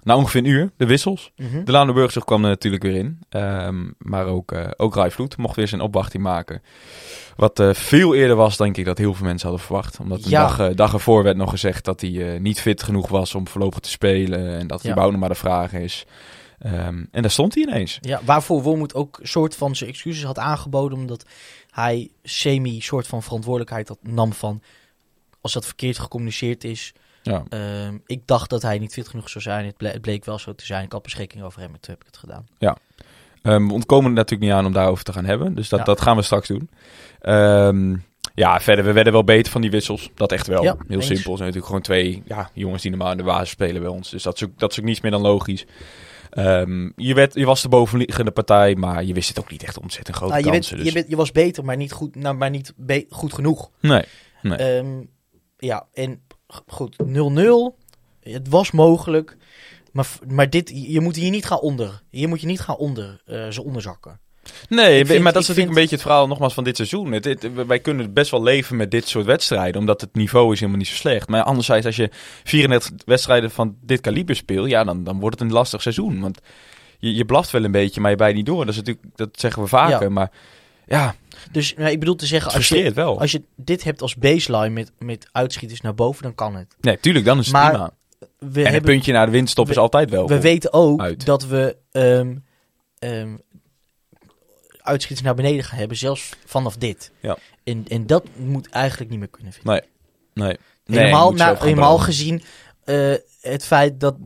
[0.02, 1.32] na ongeveer een uur, de wissels.
[1.64, 3.18] De Laan de Burgzorg kwam er natuurlijk weer in.
[3.28, 4.96] Ehm, maar ook, eh ook
[5.36, 6.62] mocht weer zijn opwachting maken.
[7.36, 9.98] Wat eh, veel eerder was, denk ik, dat heel veel mensen hadden verwacht.
[10.00, 10.40] Omdat een Ja.
[10.56, 13.90] dag, dag ervoor werd nog gezegd dat hij niet fit genoeg was om voorlopig te
[13.90, 14.58] spelen.
[14.58, 14.90] En dat hij Ja.
[14.90, 16.06] überhaupt nog maar de vraag is.
[16.58, 17.98] Ehm, en daar stond hij ineens.
[18.00, 21.24] Ja, waarvoor Wormoed ook soort van zijn excuses had aangeboden, omdat
[21.70, 24.62] hij semi soort van verantwoordelijkheid had, nam van
[25.44, 26.92] als dat verkeerd gecommuniceerd is.
[27.22, 27.42] Ja.
[27.48, 29.66] Ehm, ik dacht dat hij niet fit genoeg zou zijn.
[29.66, 30.84] Het, ble- het bleek wel zo te zijn.
[30.84, 32.46] Ik had beschikking over hem en toen heb ik het gedaan.
[33.42, 35.54] Ehm, we ontkomen er natuurlijk niet aan om daarover te gaan hebben.
[35.54, 35.84] Dus dat, Ja.
[35.84, 36.70] dat gaan we straks doen.
[37.20, 37.96] Ehm,
[38.34, 40.10] ja, verder, we werden wel beter van die wissels.
[40.14, 40.62] Dat echt wel.
[40.62, 41.06] Ja, Heel eens.
[41.06, 41.30] simpel.
[41.30, 44.10] Er zijn natuurlijk gewoon twee ja, jongens die normaal in de basis spelen bij ons.
[44.10, 45.64] Dus dat is ook, dat is ook niets meer dan logisch.
[46.96, 50.16] Je, werd, je was de bovenliggende partij, maar je wist het ook niet echt ontzettend
[50.16, 50.70] grote Nou, je, kansen.
[50.76, 50.92] bent, dus...
[50.94, 52.72] je, bent, je was beter, maar niet goed, nou, maar niet
[53.10, 53.70] goed genoeg.
[53.80, 54.04] Nee,
[54.42, 55.08] Nee.
[55.64, 56.22] Ja, en
[56.66, 57.82] goed, 0-0.
[58.20, 59.36] Het was mogelijk.
[59.92, 62.02] Maar, maar dit, je moet hier niet gaan onder.
[62.10, 64.20] Hier moet je niet gaan onder, eh ze onderzakken.
[64.68, 66.76] Nee, Ik vind- maar dat is natuurlijk vind- een beetje het verhaal nogmaals van dit
[66.76, 67.12] seizoen.
[67.12, 70.58] Het, het- wij kunnen best wel leven met dit soort wedstrijden, omdat het niveau is
[70.58, 71.28] helemaal niet zo slecht.
[71.28, 72.08] Maar anderzijds, als je
[72.44, 76.20] 34 wedstrijden van dit kaliber speelt, ja, dan, dan wordt het een lastig seizoen.
[76.20, 76.38] Want
[76.98, 78.64] je, je blaft wel een beetje, maar je bijt niet door.
[78.64, 80.08] Dat, is natuurlijk, dat zeggen we vaker, Ja.
[80.08, 80.30] maar
[80.86, 81.14] Ja,
[81.52, 83.20] Dus nou, ik bedoel te zeggen, als je, wel.
[83.20, 86.76] als je dit hebt als baseline met, met uitschieters naar boven, dan kan het.
[86.80, 87.92] Nee, tuurlijk, dan is het Maar prima.
[88.38, 90.28] We, En een hebben, puntje naar de winststop is altijd wel.
[90.28, 91.26] we weten ook uit.
[91.26, 92.36] dat we ehm,
[92.98, 93.36] ehm,
[94.78, 97.10] uitschieters naar beneden gaan hebben, zelfs vanaf dit.
[97.20, 97.36] Ja.
[97.64, 99.84] En, en dat moet eigenlijk niet meer kunnen vinden.
[100.34, 100.56] Nee.
[100.84, 102.04] helemaal na, gaan helemaal bouwen.
[102.04, 102.42] gezien
[102.84, 104.16] eh, het feit dat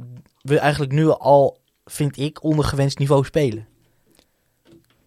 [0.43, 3.67] we eigenlijk nu al, vind ik, onder gewenst niveau spelen.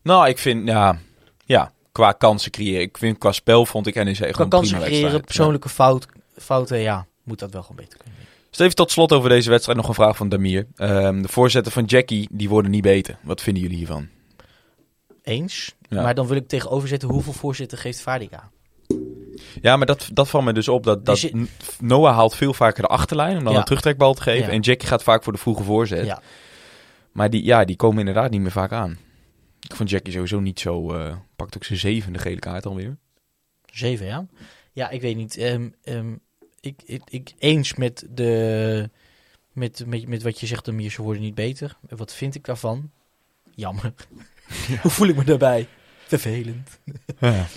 [0.03, 0.99] Nou, ik vind, ja,
[1.45, 2.81] ja, qua kansen creëren.
[2.81, 6.05] Ik vind qua spel vond ik NEC gewoon Qua een kansen prima creëren, persoonlijke fout,
[6.37, 8.19] fouten, ja, moet dat wel gewoon beter kunnen.
[8.49, 10.67] Dus even tot slot over deze wedstrijd nog een vraag van Damir.
[10.75, 13.17] Ehm, de voorzetten van Jackie, die worden niet beter.
[13.21, 14.07] Wat vinden jullie hiervan?
[15.23, 15.75] Eens.
[15.89, 16.01] Ja.
[16.01, 18.49] Maar dan wil ik tegenover zetten hoeveel voorzitter geeft Vardiga.
[19.61, 20.83] Ja, maar dat, dat valt me dus op.
[20.83, 21.49] Dat, dat Dus je- N-
[21.79, 23.59] Noah haalt veel vaker de achterlijn om dan Ja.
[23.59, 24.45] een terugtrekbal te geven.
[24.47, 24.53] Ja.
[24.53, 26.05] En Jackie gaat vaak voor de vroege voorzet.
[26.05, 26.21] Ja.
[27.11, 28.97] Maar die, ja, die komen inderdaad niet meer vaak aan.
[29.69, 30.93] Ik vond Jackie sowieso niet zo...
[30.93, 32.97] eh pakt ook zijn zevende gele kaart alweer.
[33.65, 34.25] Zeven, ja.
[34.73, 35.37] Ja, ik weet niet.
[35.37, 36.15] Ehm, ehm,
[36.59, 38.89] ik, ik, ik eens met, de,
[39.51, 41.77] met, met, met wat je zegt, de ze worden niet beter.
[41.89, 42.91] Wat vind ik daarvan?
[43.55, 43.93] Jammer.
[44.81, 45.67] Hoe voel ik me daarbij?
[46.07, 46.79] Vervelend.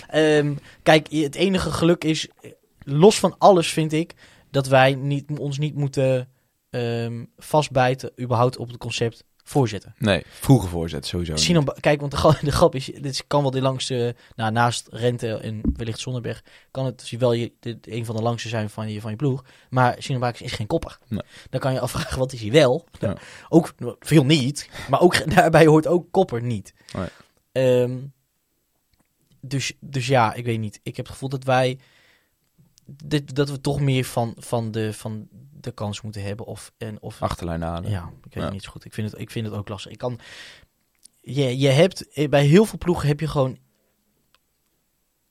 [0.07, 2.51] Ehm, kijk, het enige geluk is, eh,
[2.83, 4.13] los van alles vind ik,
[4.51, 6.29] dat wij niet, ons niet moeten
[6.69, 9.95] ehm, vastbijten überhaupt op het concept voorzetten.
[9.97, 11.35] Nee, vroege voorzet sowieso.
[11.35, 14.87] Sinan, kijk, want de, gra- de grap is, dit kan wel de langste, nou, naast
[14.91, 18.91] Rente en wellicht Zonneberg, kan het wel je, de, een van de langste zijn van
[18.91, 19.43] je, van je ploeg.
[19.69, 20.97] Maar Sinan Bakers is geen kopper.
[21.07, 21.21] Nee.
[21.49, 22.85] Dan kan je afvragen, wat is hij wel?
[22.99, 23.07] Ja.
[23.07, 26.73] Nou, ook veel niet, maar ook daarbij hoort ook kopper niet.
[26.93, 27.07] Nee.
[27.51, 27.97] Ehm,
[29.41, 30.79] dus, dus ja, ik weet niet.
[30.83, 31.79] Ik heb het gevoel dat wij,
[32.85, 36.45] dit, dat we toch meer van, van, de, van de kans moeten hebben.
[36.45, 37.89] Of, en, of Achterlijn halen.
[37.89, 38.49] ja, ik weet Ja.
[38.49, 38.85] niet zo goed.
[38.85, 39.91] Ik vind het, ik vind het ook lastig.
[39.91, 40.19] Ik kan,
[41.21, 43.57] je, je hebt, eh, bij heel veel ploegen heb je gewoon,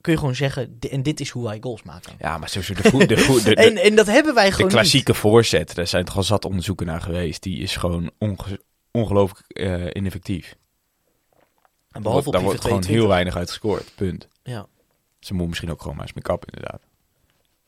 [0.00, 2.12] kun je gewoon zeggen, en dit is hoe wij goals maken.
[2.18, 4.70] Ja, maar sowieso de, goe- de, de, de, en, en dat hebben wij de gewoon
[4.70, 7.42] klassieke voorzet, daar zijn toch al zat onderzoeken naar geweest.
[7.42, 10.56] Die is gewoon onge- ongelooflijk eh, ineffectief.
[11.90, 12.90] En behalve op daar wordt gewoon 22.
[12.90, 13.92] heel weinig uit gescoord.
[13.94, 14.28] Punt.
[14.42, 14.66] Ja.
[15.20, 16.82] Ze moeten misschien ook gewoon maar eens make-up, inderdaad.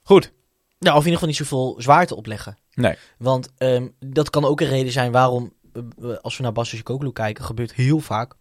[0.06, 0.32] Goed.
[0.78, 2.58] Nou, of in ieder geval niet zoveel zwaarte opleggen.
[2.74, 2.94] Nee.
[3.18, 7.12] Want ehm, dat kan ook een reden zijn waarom, eh, als we naar Basis Koklu
[7.12, 8.34] kijken, gebeurt heel vaak.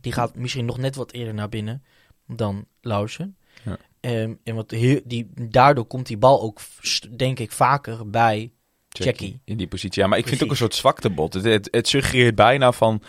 [0.00, 1.82] Die gaat misschien nog net wat eerder naar binnen
[2.26, 3.36] dan Lausen.
[3.64, 3.76] Ja.
[4.00, 6.60] Ehm, en wat heel, die, daardoor komt die bal ook,
[7.16, 8.52] denk ik, vaker bij
[8.88, 9.40] Jackie.
[9.44, 10.02] In die positie.
[10.02, 11.34] Ja, maar ik vind het ook een soort zwaktebod.
[11.34, 13.02] Het, het, het suggereert bijna van...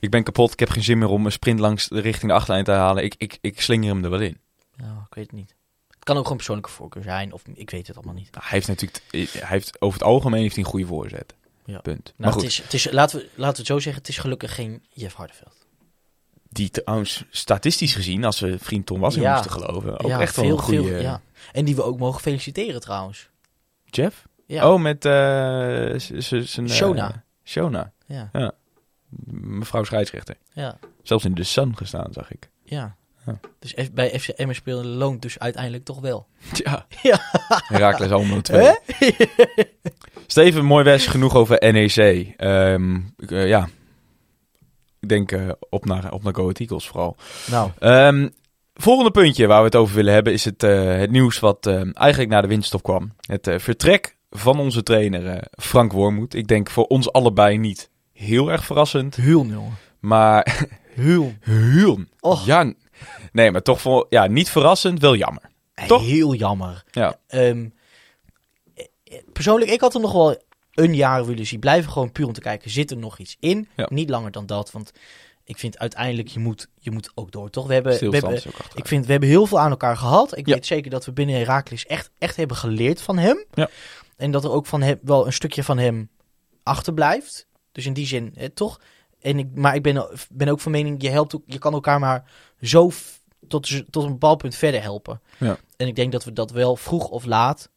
[0.00, 2.36] Ik ben kapot, ik heb geen zin meer om een sprint langs de richting de
[2.36, 3.04] achterlijn te halen.
[3.04, 4.40] Ik, ik, ik slinger hem er wel in.
[4.76, 5.56] Nou, ik weet het niet.
[6.08, 8.30] Kan ook gewoon persoonlijke voorkeur zijn, of ik weet het allemaal niet.
[8.32, 9.02] Nou, hij heeft natuurlijk...
[9.12, 11.34] Hij heeft, over het algemeen heeft hij een goede voorzet.
[11.64, 11.78] Ja.
[11.78, 12.04] Punt.
[12.04, 12.42] Nou, maar goed.
[12.42, 14.82] Het is, het is, laten, we, laten we het zo zeggen, het is gelukkig geen
[14.92, 15.66] Jeff Hardeveld.
[16.48, 19.32] Die trouwens, statistisch gezien, als we vriend Tom Wassing Ja.
[19.32, 21.00] moesten geloven, ook ja, echt wel een goede...
[21.00, 21.20] ja.
[21.52, 23.28] En die we ook mogen feliciteren trouwens.
[23.84, 24.26] Jeff?
[24.46, 24.72] Ja.
[24.72, 26.10] Oh, met z-
[26.44, 26.66] zijn...
[26.68, 27.24] eh, Shona.
[27.44, 27.92] Shona.
[28.06, 28.52] Ja,
[29.30, 30.36] Mevrouw scheidsrechter.
[30.52, 32.48] ja, Zelfs in de Sun gestaan, zag ik.
[32.64, 32.96] ja.
[33.28, 33.40] Ja.
[33.58, 36.26] Dus F- bij FC Emmen speelde loont dus uiteindelijk toch wel.
[36.52, 36.86] Ja.
[37.02, 37.18] Ja.
[37.68, 38.60] Herakles Almelo 2.
[38.66, 38.74] Hè?
[40.26, 42.34] Steven, mooi west genoeg over NEC.
[42.36, 43.68] Ehm, ik, eh, ja.
[45.00, 47.16] Ik denk eh, op, naar, op naar Go Ahead Eagles vooral.
[47.50, 48.28] Nou, Ehm,
[48.74, 52.28] volgende puntje waar we het over willen hebben is het, eh, het nieuws wat eigenlijk
[52.30, 53.12] na de winststop kwam.
[53.26, 56.34] Het vertrek van onze trainer eh, Frank Wormoed.
[56.34, 59.16] Ik denk voor ons allebei niet heel erg verrassend.
[59.16, 59.76] heel jongen.
[60.00, 61.32] Maar Heel.
[61.74, 61.98] heel.
[62.20, 62.46] Och.
[62.46, 62.72] Ja,
[63.32, 65.42] nee, maar toch voor, ja, niet verrassend, wel jammer.
[65.86, 66.02] Toch?
[66.02, 66.84] Heel jammer.
[66.90, 67.18] Ja.
[67.26, 67.68] Ehm,
[68.74, 70.42] eh, eh, persoonlijk, ik had hem nog wel
[70.74, 71.60] een jaar willen zien.
[71.60, 73.68] Blijven gewoon puur om te kijken, zit er nog iets in?
[73.76, 73.86] Ja.
[73.90, 74.92] Niet langer dan dat, want
[75.44, 77.66] ik vind uiteindelijk, je moet, je moet ook door, toch?
[77.66, 78.42] We hebben, we hebben,
[78.74, 80.36] ik vind, we hebben heel veel aan elkaar gehad.
[80.36, 80.54] Ik Ja.
[80.54, 83.44] weet zeker dat we binnen Herakles echt, echt hebben geleerd van hem.
[83.54, 83.68] Ja.
[84.16, 86.10] En dat er ook van hem, wel een stukje van hem
[86.62, 87.46] achterblijft.
[87.72, 88.80] Dus in die zin, eh, toch?
[89.20, 91.98] En ik, maar ik ben, ben ook van mening, je, helpt ook, je kan elkaar
[91.98, 92.90] maar zo
[93.48, 95.20] tot, tot een bepaald punt verder helpen.
[95.38, 95.58] Ja.
[95.76, 97.70] En ik denk dat we dat wel vroeg of laat,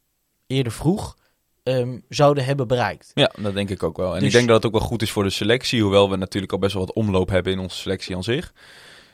[0.47, 1.17] eerder vroeg,
[1.63, 3.11] ehm, zouden hebben bereikt.
[3.13, 4.13] Ja, dat denk ik ook wel.
[4.13, 5.81] En Dus- ik denk dat het ook wel goed is voor de selectie.
[5.81, 8.53] Hoewel we natuurlijk al best wel wat omloop hebben in onze selectie aan zich.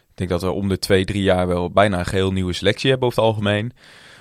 [0.09, 2.89] Ik denk dat we om de twee, drie jaar wel bijna een geheel nieuwe selectie
[2.89, 3.71] hebben over het algemeen.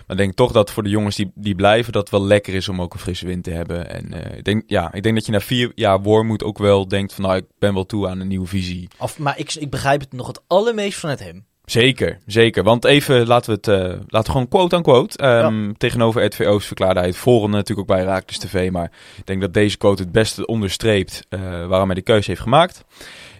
[0.06, 2.54] Maar ik denk toch dat voor de jongens die, die blijven, dat het wel lekker
[2.54, 3.90] is om ook een frisse wind te hebben.
[3.90, 6.88] En eh, ik, denk, ja, ik denk dat je na vier jaar Wormoed ook wel
[6.88, 8.88] denkt van nou, ik ben wel toe aan een nieuwe visie.
[8.98, 11.46] Of, maar ik, ik begrijp het nog het allermeest vanuit hem.
[11.66, 12.62] Zeker, zeker.
[12.62, 15.18] Want even, laten we het eh, laten we gewoon quote aan quote.
[15.18, 18.70] Ehm, Tegenover RTVO's verklaarde hij het volgende natuurlijk ook bij Raakles TV.
[18.70, 22.42] Maar ik denk dat deze quote het beste onderstreept eh, waarom hij de keuze heeft
[22.42, 22.84] gemaakt.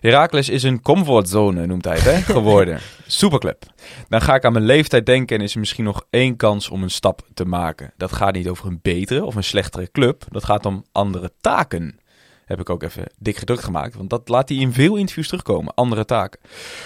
[0.01, 2.79] Heracles is een comfortzone, noemt hij het, hè, geworden.
[3.07, 3.62] Superclub.
[4.09, 6.83] Dan ga ik aan mijn leeftijd denken en is er misschien nog één kans om
[6.83, 7.93] een stap te maken.
[7.97, 10.25] Dat gaat niet over een betere of een slechtere club.
[10.31, 11.99] Dat gaat om andere taken.
[12.47, 15.75] Heb ik ook even dik gedrukt gemaakt, want dat laat hij in veel interviews terugkomen.
[15.75, 16.41] Andere taken.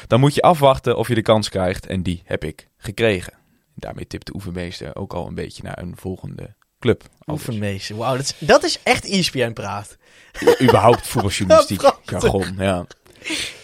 [0.06, 3.32] Dan moet je afwachten of je de kans krijgt en die heb ik gekregen.
[3.74, 7.02] Daarmee tipt de oefenmeester ook al een beetje naar een volgende club.
[7.26, 7.96] Oefenmeester.
[7.96, 9.96] Wauw, dat, is- dat is echt ESPN praat.
[10.62, 12.54] überhaupt voetbaljournalistiek jargon.
[12.58, 12.86] Ja.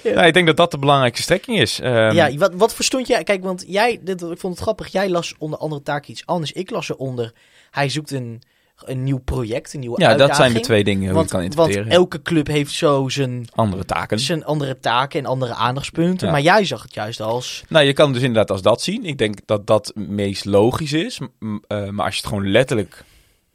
[0.03, 1.81] Ja, ik denk dat dat de belangrijkste strekking is.
[1.81, 3.23] Ehm, ja, wat, wat verstond jij?
[3.25, 4.87] Kijk, want jij, dit, ik vond het grappig.
[4.89, 6.53] Jij las onder andere taken iets anders.
[6.53, 7.33] Ik las eronder.
[7.71, 8.43] Hij zoekt een,
[8.85, 10.37] een nieuw project, een nieuwe ja, uitdaging.
[10.37, 11.93] dat zijn de twee dingen Want, kan want interpreteren.
[11.93, 14.19] elke club heeft zo zijn, Andere taken.
[14.19, 16.27] zijn andere taken en andere aandachtspunten.
[16.27, 16.33] Ja.
[16.33, 17.65] Maar jij zag het juist als...
[17.69, 19.05] Nou, je kan het dus inderdaad als dat zien.
[19.05, 21.19] Ik denk dat dat meest logisch is.
[21.67, 23.05] Eh, maar als je het gewoon letterlijk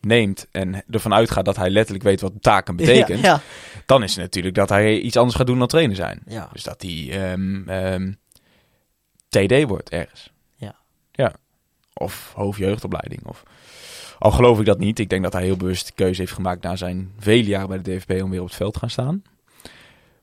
[0.02, 3.42] neemt en ervan uitgaat dat hij letterlijk weet wat taken betekent, Ja, ja.
[3.86, 6.22] dan is het natuurlijk dat hij iets anders gaat doen dan trainer zijn.
[6.28, 6.50] Ja.
[6.54, 8.12] Dus dat hij ehm, ehm,
[9.30, 10.32] TD wordt ergens.
[10.56, 10.76] Ja.
[11.12, 11.34] Ja.
[11.94, 13.22] Of hoofdjeugdopleiding.
[13.26, 13.44] Of...
[14.22, 15.00] Al geloof ik dat niet.
[15.00, 17.82] Ik denk dat hij heel bewust de keuze heeft gemaakt na zijn vele jaren bij
[17.82, 19.24] de DFB om weer op het veld te gaan staan.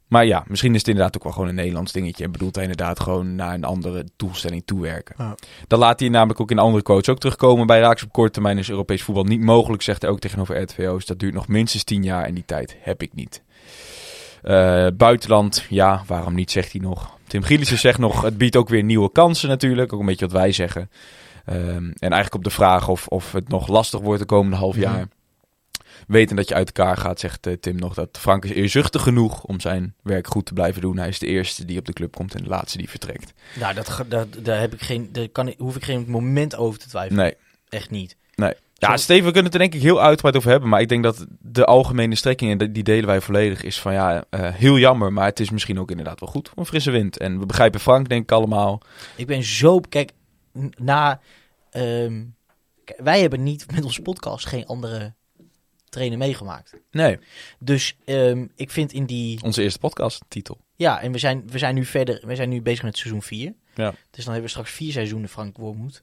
[0.07, 2.25] Maar ja, misschien is het inderdaad ook wel gewoon een Nederlands dingetje.
[2.25, 5.15] En bedoelt hij inderdaad gewoon naar een andere doelstelling toewerken.
[5.19, 5.35] Ja.
[5.67, 7.67] Dat laat hij namelijk ook in andere quotes ook terugkomen.
[7.67, 11.07] Bij Raaks op korte termijn is Europees voetbal niet mogelijk, zegt hij ook tegenover RTVO's.
[11.07, 13.43] Dat duurt nog minstens tien jaar en die tijd heb ik niet.
[14.43, 17.17] Eh, buitenland, ja, waarom niet, zegt hij nog.
[17.27, 19.93] Tim Gielissen zegt nog, het biedt ook weer nieuwe kansen natuurlijk.
[19.93, 20.91] Ook een beetje wat wij zeggen.
[21.49, 24.75] Ehm, en eigenlijk op de vraag of, of het nog lastig wordt de komende half
[24.77, 24.83] Mhm.
[24.85, 25.09] jaar.
[26.07, 29.45] Weten dat je uit elkaar gaat, zegt eh, Tim nog dat Frank is eerzuchtig genoeg
[29.45, 30.97] om zijn werk goed te blijven doen.
[30.99, 33.33] Hij is de eerste die op de club komt en de laatste die vertrekt.
[33.61, 36.79] Nou, dat, dat, daar, heb ik geen, daar kan, ik- hoef ik geen moment over
[36.81, 37.23] te twijfelen.
[37.23, 37.35] Nee,
[37.69, 38.17] Echt niet.
[38.35, 38.53] nee.
[38.75, 40.69] Ja, Steven, we kunnen het er denk ik heel uitgebreid over hebben.
[40.69, 44.25] Maar ik denk dat de algemene strekking, en die- delen wij volledig, is van ja,
[44.31, 45.13] eh, heel jammer.
[45.13, 47.19] Maar het is misschien ook inderdaad wel goed een frisse wind.
[47.19, 48.81] En we begrijpen Frank, denk ik allemaal.
[49.17, 49.81] Ik ben zo...
[49.81, 50.11] Kijk,
[50.77, 51.21] na...
[51.71, 52.25] ehm,
[52.97, 55.15] wij hebben niet met onze podcast geen andere
[55.89, 56.73] trainer meegemaakt.
[56.91, 57.19] Nee,
[57.59, 59.43] Dus ehm, ik vind in die...
[59.43, 60.59] onze eerste podcast, titel.
[60.77, 62.27] Ja, en we zijn, we zijn nu verder...
[62.27, 63.55] We zijn nu bezig met seizoen 4.
[63.75, 63.91] Ja.
[63.91, 66.03] Dus dan hebben we straks vier seizoenen Frank Wormoed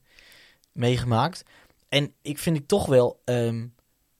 [0.72, 1.42] meegemaakt.
[1.88, 3.20] En ik vind ik toch wel...
[3.24, 3.66] ehm,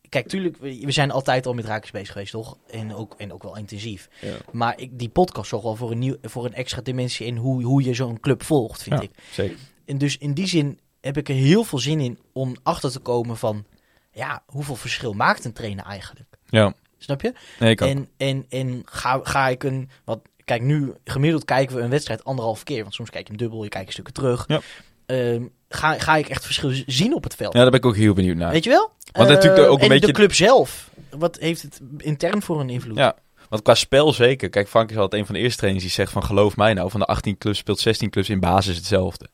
[0.08, 2.58] kijk, tuurlijk, we, we zijn altijd al met raakjes bezig geweest, toch?
[2.70, 4.08] En ook, en ook wel intensief.
[4.20, 4.36] Ja.
[4.52, 7.62] Maar ik, die podcast zorgt wel voor een, nieuw, voor een extra dimensie in hoe,
[7.64, 9.02] hoe je zo'n club volgt, vind Ja.
[9.02, 9.10] ik.
[9.32, 9.58] Zeker.
[9.86, 12.98] En dus in die zin heb ik er heel veel zin in om achter te
[12.98, 13.64] komen van...
[14.12, 16.28] Ja, hoeveel verschil maakt een trainer eigenlijk?
[16.48, 17.32] Ja, Snap je?
[17.58, 17.80] nee, ik.
[17.80, 19.90] En, en, en ga, ga ik een...
[20.04, 22.82] Wat, kijk, nu gemiddeld kijken we een wedstrijd anderhalf keer.
[22.82, 24.44] Want soms kijk je hem dubbel, je kijkt stukken terug.
[24.46, 24.60] Ja.
[25.06, 27.52] Ehm, ga, ga ik echt verschil zien op het veld?
[27.52, 28.50] Ja, daar ben ik ook heel benieuwd naar.
[28.52, 28.90] Weet je wel?
[29.12, 30.90] Want natuurlijk Eh, ook een en beetje- de club zelf.
[31.10, 32.96] Wat heeft het intern voor een invloed?
[32.96, 33.16] Ja,
[33.48, 34.48] want qua spel zeker.
[34.48, 36.90] Kijk, Frank is altijd een van de eerste trainers die zegt van geloof mij nou,
[36.90, 39.28] van de 18 clubs speelt 16 clubs in basis hetzelfde.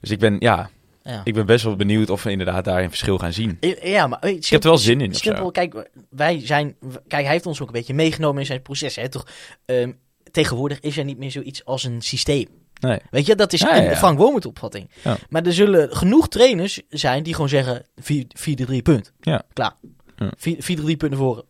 [0.00, 0.70] Dus ik ben, ja,
[1.02, 1.20] Ja.
[1.24, 3.58] ik ben best wel benieuwd of we inderdaad daar een verschil gaan zien.
[3.82, 5.14] Ja, maar je, Ik heb er wel zin in.
[5.14, 6.76] Simpel, kijk, wij zijn,
[7.08, 8.96] kijk, hij heeft ons ook een beetje meegenomen in zijn proces.
[8.96, 9.26] Hè, toch?
[9.64, 9.92] Ehm,
[10.30, 12.46] tegenwoordig is er niet meer zoiets als een systeem.
[12.80, 12.98] Nee.
[13.10, 13.96] Weet je, dat is Ja, ja, een.
[13.96, 14.90] Frank Wormoed opvatting.
[15.28, 19.12] Maar er zullen genoeg trainers zijn die gewoon zeggen 4-3 punt.
[19.20, 19.42] Ja.
[19.52, 19.74] Klaar.
[20.16, 20.32] Ja.
[20.36, 21.44] 4-3 punt naar voren.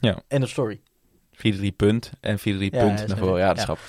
[0.00, 0.22] Ja.
[0.28, 0.80] End of story.
[1.32, 3.38] 4-3 punt en 4-3 Ja, punt naar voren.
[3.40, 3.84] Ja, dat is.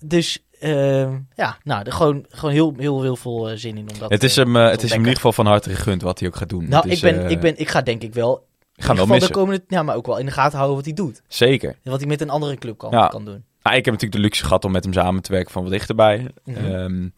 [0.00, 3.98] Dus ehm, ja, nou, er gewoon, gewoon heel, heel, heel veel eh, zin in om
[3.98, 6.02] dat Het is eh, hem, eh, het is hem in ieder geval van harte gegund
[6.02, 6.68] wat hij ook gaat doen.
[6.68, 8.42] Nou, is, ik, ben, ik, ben, ik ga denk ik wel, ik
[8.76, 9.34] in ga hem ieder wel geval de missen.
[9.34, 11.22] komende, ja, maar ook wel in de gaten houden wat hij doet.
[11.28, 11.68] Zeker.
[11.82, 13.06] En wat hij met een andere club kan, Ja.
[13.06, 13.44] kan doen.
[13.62, 15.72] Nou, ik heb natuurlijk de luxe gehad om met hem samen te werken van wat
[15.72, 16.26] dichterbij.
[16.44, 16.64] Mhm.
[16.74, 17.08] Ehm,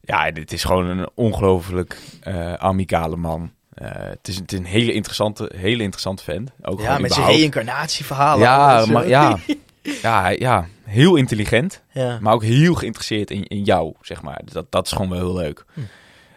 [0.00, 3.50] ja, dit is gewoon een ongelooflijk eh amicale man.
[3.74, 6.50] Eh, het, is, het is een hele interessante, hele interessante vent.
[6.62, 7.36] Ook Ja, met zijn überhaupt.
[7.38, 8.42] reïncarnatieverhalen.
[8.42, 9.38] Ja, maar ja,
[10.02, 12.18] ja, hij- ja, heel intelligent, ja.
[12.20, 14.40] maar ook heel geïnteresseerd in, in jou, zeg maar.
[14.44, 15.64] Dat, dat is gewoon wel heel leuk.
[15.74, 15.80] Hm.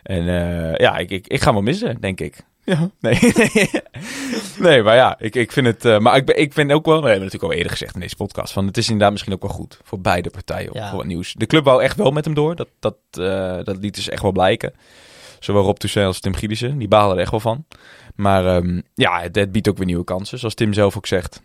[0.04, 2.44] En eh, ja, ik, ik, ik ga hem wel missen, denk ik.
[2.64, 3.20] Ja, nee.
[4.60, 5.86] nee, maar ja, ik, ik vind het...
[5.86, 7.02] eh, maar ik, ben, ik vind ook wel...
[7.02, 8.54] We hebben natuurlijk al eerder gezegd in deze podcast...
[8.54, 10.88] van het is inderdaad misschien ook wel goed voor beide partijen Ja.
[10.90, 11.34] voor wat nieuws.
[11.34, 12.56] De club wou echt wel met hem door.
[12.56, 14.74] Dat, dat, eh, dat liet dus echt wel blijken.
[15.40, 16.78] Zowel Rob Toussaint als Tim Gielissen.
[16.78, 17.66] Die balen er echt wel van.
[18.16, 20.40] Maar ehm, ja, het, het biedt ook weer nieuwe kansen.
[20.40, 21.42] Zoals Tim zelf ook zegt.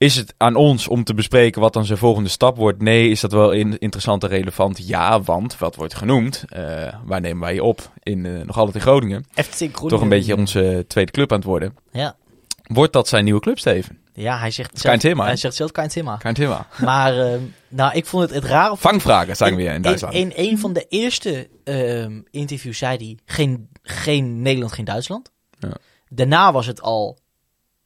[0.00, 2.82] Is het aan ons om te bespreken wat dan zijn volgende stap wordt?
[2.82, 4.86] Nee, is dat wel in, interessant en relevant?
[4.86, 6.44] Ja, want wat wordt genoemd?
[6.48, 7.90] Eh, waar nemen wij je op?
[8.02, 9.24] In, eh, nog altijd in Groningen.
[9.34, 9.88] FC Groningen.
[9.88, 11.76] Toch een beetje onze tweede club aan het worden.
[11.92, 12.16] Ja.
[12.62, 13.98] Wordt dat zijn nieuwe club, Steven?
[14.12, 16.16] Ja, hij zegt zelf, Thema, Hij zegt zelf kein thema.
[16.16, 16.66] Kein thema.
[16.80, 18.76] Maar nou, ik vond het, het raar.
[18.76, 20.14] Vangvragen zijn we in, Duitsland.
[20.14, 25.30] in een van de eerste ehm, interviews zei hij geen, geen Nederland, geen Duitsland.
[25.58, 25.76] Ja.
[26.08, 27.18] Daarna was het al,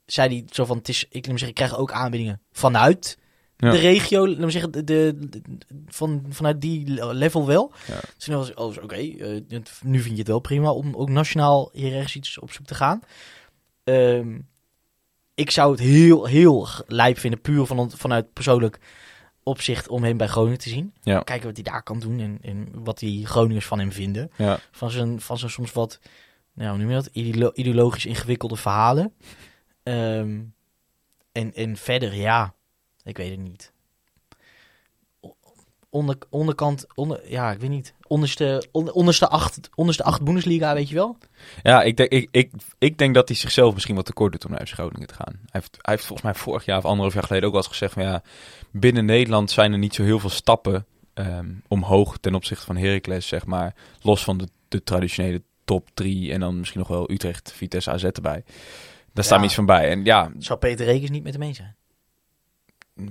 [0.07, 3.19] zei hij zo van, het is, ik, zeggen, ik krijg ook aanbiedingen vanuit
[3.57, 3.71] Ja.
[3.71, 5.43] de regio, laat maar zeggen, de, de, de-
[5.87, 7.73] van, vanuit die level wel.
[7.87, 8.01] Ja.
[8.17, 9.41] Dus toen was ik, oh, oké, eh,
[9.83, 12.75] nu vind je het wel prima om ook nationaal hier ergens iets op zoek te
[12.75, 13.01] gaan.
[13.85, 14.39] Ehm,
[15.35, 18.79] ik zou het heel, heel lijp vinden, puur van, vanuit persoonlijk
[19.43, 20.95] opzicht, om hem bij Groningen te zien.
[21.03, 21.21] Ja.
[21.21, 24.31] Kijken wat hij daar kan doen en, en wat die Groningers van hem vinden.
[24.71, 26.01] Van zijn, van zijn soms wat,
[26.55, 29.13] nou, noem je dat, Ideolo- ideologisch ingewikkelde verhalen.
[29.85, 30.41] Ehm,
[31.33, 32.55] en, en verder, ja,
[33.03, 33.73] ik weet het niet.
[35.91, 37.95] Onder, onderkant, onder, ja, ik weet niet.
[38.07, 41.17] Onderste, onder, onderste, acht, onderste acht Bundesliga, weet je wel?
[41.63, 44.51] Ja, ik denk, ik, ik, ik denk dat hij zichzelf misschien wat tekort doet om
[44.51, 45.33] naar FC te gaan.
[45.33, 47.71] Hij heeft, hij heeft volgens mij vorig jaar of anderhalf jaar geleden ook wel eens
[47.71, 48.23] gezegd van ja,
[48.71, 53.29] binnen Nederland zijn er niet zo heel veel stappen ehm, omhoog ten opzichte van Heracles,
[53.29, 53.75] zeg maar.
[54.03, 58.05] Los van de, de traditionele top drie en dan misschien nog wel Utrecht, Vitesse, AZ
[58.05, 58.45] erbij.
[59.15, 59.45] Daar staat Ja.
[59.45, 59.91] iets van bij.
[59.91, 61.77] En ja, Zou Peter Rekens niet met hem eens zijn?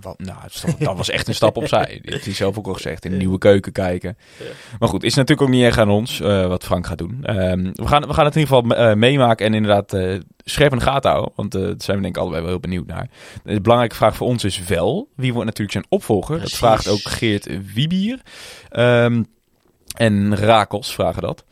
[0.02, 0.38] wat, nou,
[0.80, 2.00] dat was echt een stap opzij.
[2.04, 3.06] Dat heeft hij zelf ook al gezegd.
[3.06, 4.18] In de nieuwe keuken kijken.
[4.80, 7.20] Maar goed, is natuurlijk ook niet echt aan ons eh, wat Frank gaat doen.
[7.24, 10.72] Ehm, we, gaan, we gaan het in ieder geval eh, meemaken en inderdaad eh, scherp
[10.72, 11.34] in de gaten houden.
[11.36, 13.10] Want daar zijn we denk ik allebei wel heel benieuwd naar.
[13.44, 16.38] De belangrijke vraag voor ons is wel, wie wordt natuurlijk zijn opvolger?
[16.38, 16.60] Precies.
[16.60, 18.22] Dat vraagt ook Geert Wiebier.
[18.70, 19.24] Ehm,
[19.98, 21.46] en Rakels vragen dat.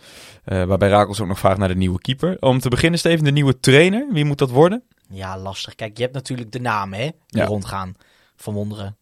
[0.43, 2.37] Eh, waarbij Rakels ook nog vraagt naar de nieuwe keeper.
[2.39, 4.07] Om te beginnen, Steven, de nieuwe trainer.
[4.11, 4.83] Wie moet dat worden?
[5.09, 5.75] Ja, lastig.
[5.75, 7.09] Kijk, je hebt natuurlijk de namen, hè?
[7.27, 7.45] Die Ja.
[7.45, 7.93] rondgaan.
[8.35, 8.95] Van Wonderen.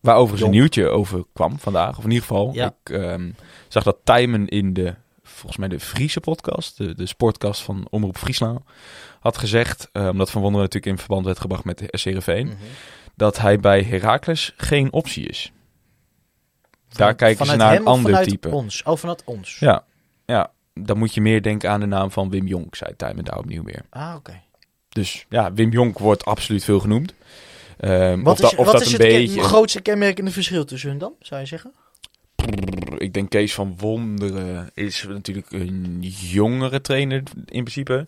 [0.00, 1.98] Waar overigens een nieuwtje over kwam vandaag.
[1.98, 2.74] Of in ieder geval, Ja.
[2.82, 3.30] ik ehm,
[3.68, 8.16] zag dat Tijmen in de, volgens mij de Friese podcast, de, de sportcast van Omroep
[8.16, 8.60] Friesland,
[9.20, 12.54] had gezegd, eh, omdat Van Wonderen natuurlijk in verband werd gebracht met de SCRV, Mhm.
[13.16, 15.52] dat hij bij Heracles geen optie is.
[16.88, 18.48] Daar Van- kijken ze naar een ander type.
[18.48, 18.82] ons?
[18.82, 19.58] Oh, vanuit ons.
[19.58, 19.84] Ja,
[20.32, 23.38] ja, dan moet je meer denken aan de naam van Wim Jonk, zei Tijmen daar
[23.38, 23.84] opnieuw weer.
[23.90, 24.40] Ah, oké.
[24.88, 27.14] Dus ja, Wim Jonk wordt absoluut veel genoemd.
[27.78, 29.42] Ehm, Wat of is, dat, of wat dat is een het beetje...
[29.42, 31.72] grootste kenmerkende verschil tussen hun dan, zou je zeggen?
[32.98, 38.06] Ik denk Kees van Wonderen is natuurlijk een jongere trainer in principe.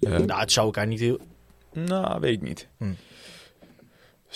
[0.00, 1.20] Eh, nou, het zou elkaar niet heel...
[1.72, 2.68] nou, weet ik niet.
[2.78, 2.92] Hm.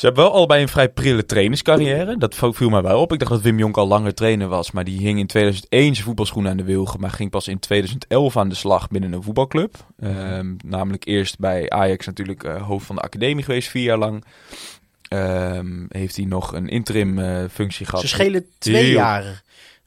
[0.00, 2.18] Ze hebben wel allebei een vrij prille trainerscarrière.
[2.18, 3.12] Dat viel mij wel op.
[3.12, 4.70] Ik dacht dat Wim Jonk al langer trainer was.
[4.70, 7.00] Maar die hing in 2001 zijn voetbalschoenen aan de wilgen.
[7.00, 9.74] Maar ging pas in 2011 aan de slag binnen een voetbalclub.
[9.98, 14.24] Ehm, namelijk eerst bij Ajax natuurlijk eh, hoofd van de academie geweest, vier jaar lang.
[15.08, 18.00] Ehm, heeft hij nog een interim eh, functie gehad.
[18.00, 19.22] Ze schelen twee Heel-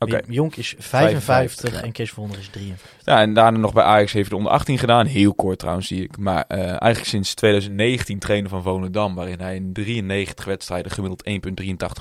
[0.06, 1.82] Wim Jonk is 55, 55, ja.
[1.86, 2.92] en Kees van Wonderen is 53.
[3.04, 5.06] Ja, en daarna nog bij Ajax heeft hij de onder 18 gedaan.
[5.06, 6.18] Heel kort trouwens, zie ik.
[6.18, 9.16] Maar eh, eigenlijk sinds 2019 trainer van Volendam.
[9.16, 11.24] Waarin hij in 93 wedstrijden gemiddeld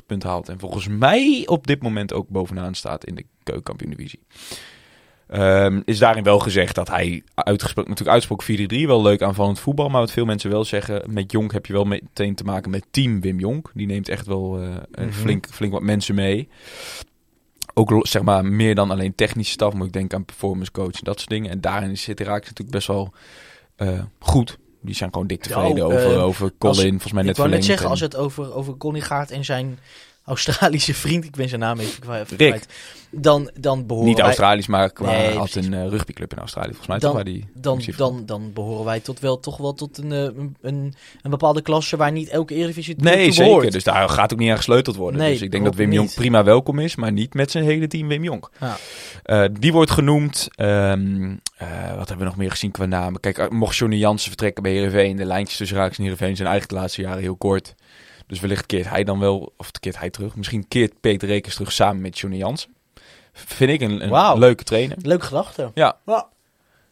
[0.00, 0.48] 1,83 punten haalt.
[0.48, 4.20] En volgens mij op dit moment ook bovenaan staat in de keukenkampioen-divisie.
[5.28, 9.88] Ehm, is daarin wel gezegd dat hij uitgesproken, natuurlijk uitsprook 4-3, wel leuk aanvallend voetbal.
[9.88, 12.84] Maar wat veel mensen wel zeggen, met Jonk heb je wel meteen te maken met
[12.90, 13.70] team Wim Jonk.
[13.74, 14.68] Die neemt echt wel eh,
[15.04, 15.12] Mhm.
[15.12, 16.48] flink, flink wat mensen mee.
[17.74, 21.00] Ook zeg maar meer dan alleen technische staf, moet ik denken aan performance coach en
[21.02, 21.50] dat soort dingen.
[21.50, 23.12] En daarin zit Herakles natuurlijk best wel
[23.76, 24.58] eh, goed.
[24.82, 27.36] Die zijn gewoon dik tevreden Nou, over, eh, over Colin, als- volgens mij net ik
[27.36, 29.78] wou net zeggen, en- als het over, over Connie gaat en zijn
[30.24, 32.64] Australische vriend, ik ben zijn naam even kwijt, Rick.
[33.10, 34.26] dan, dan behoren Niet wij...
[34.26, 37.46] Australisch, maar qua Nee, had een eh, rugbyclub in Australië, volgens mij Dan- toch, die
[37.54, 41.30] Dan, dan, dan behoren wij tot wel, toch wel tot een, eh, een, een, een
[41.30, 43.44] bepaalde klasse waar niet elke Eredivisie Nee, zeker.
[43.44, 43.72] behoort.
[43.72, 45.20] Dus daar gaat ook niet aan gesleuteld worden.
[45.20, 46.14] Nee, dus ik denk dat Wim niet.
[46.14, 48.50] prima welkom is, maar niet met zijn hele team Wim Jonk.
[48.60, 48.76] Ja.
[49.22, 50.48] Eh, die wordt genoemd.
[50.54, 53.20] Ehm, eh, wat hebben we nog meer gezien qua namen?
[53.20, 56.78] Kijk, mocht Johnny Jansen vertrekken bij Heerenveen, de lijntjes tussen Raaks en Heerenveen zijn eigenlijk
[56.78, 57.74] de laatste jaren heel kort.
[58.32, 60.36] Dus wellicht keert hij dan wel, of keert hij terug.
[60.36, 62.74] Misschien keert Peter Rekers terug samen met Johnny Jansen.
[63.32, 64.96] Vind ik een, een leuke trainer.
[65.02, 65.70] Leuk gedachte.
[65.74, 65.98] Ja.
[66.06, 66.28] Ja.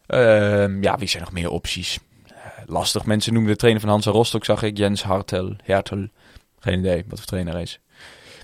[0.07, 1.98] Ehm, ja, wie zijn nog meer opties?
[2.26, 2.35] Eh,
[2.66, 3.05] lastig.
[3.05, 4.76] Mensen noemen de trainer van Hansa Rostock, zag ik.
[4.76, 5.57] Jens Hartel.
[5.62, 6.09] Hertel.
[6.59, 7.81] Geen idee wat voor trainer hij is.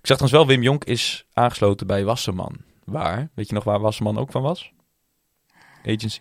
[0.01, 2.57] Ik zag trouwens wel, Wim Jonk is aangesloten bij Wasserman.
[2.85, 3.29] Waar?
[3.35, 4.73] Weet je nog waar Wasserman ook van was?
[5.85, 6.21] Agency.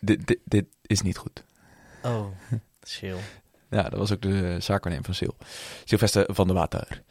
[0.00, 1.44] Dit, dit is niet goed.
[2.02, 2.26] Oh,
[3.70, 5.34] Ja, dat was ook de zaakwaarnemer van Sil.
[5.84, 7.02] Sylvester van der Water.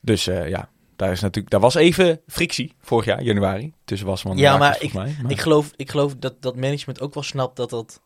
[0.00, 4.36] Dus eh, ja, daar, is natuurlijk, daar was even frictie vorig jaar, januari, tussen Wasserman
[4.36, 5.16] en Ja, Rakers, maar mij.
[5.22, 8.00] Maar Ik geloof, ik geloof dat, dat management ook wel snapt dat dat...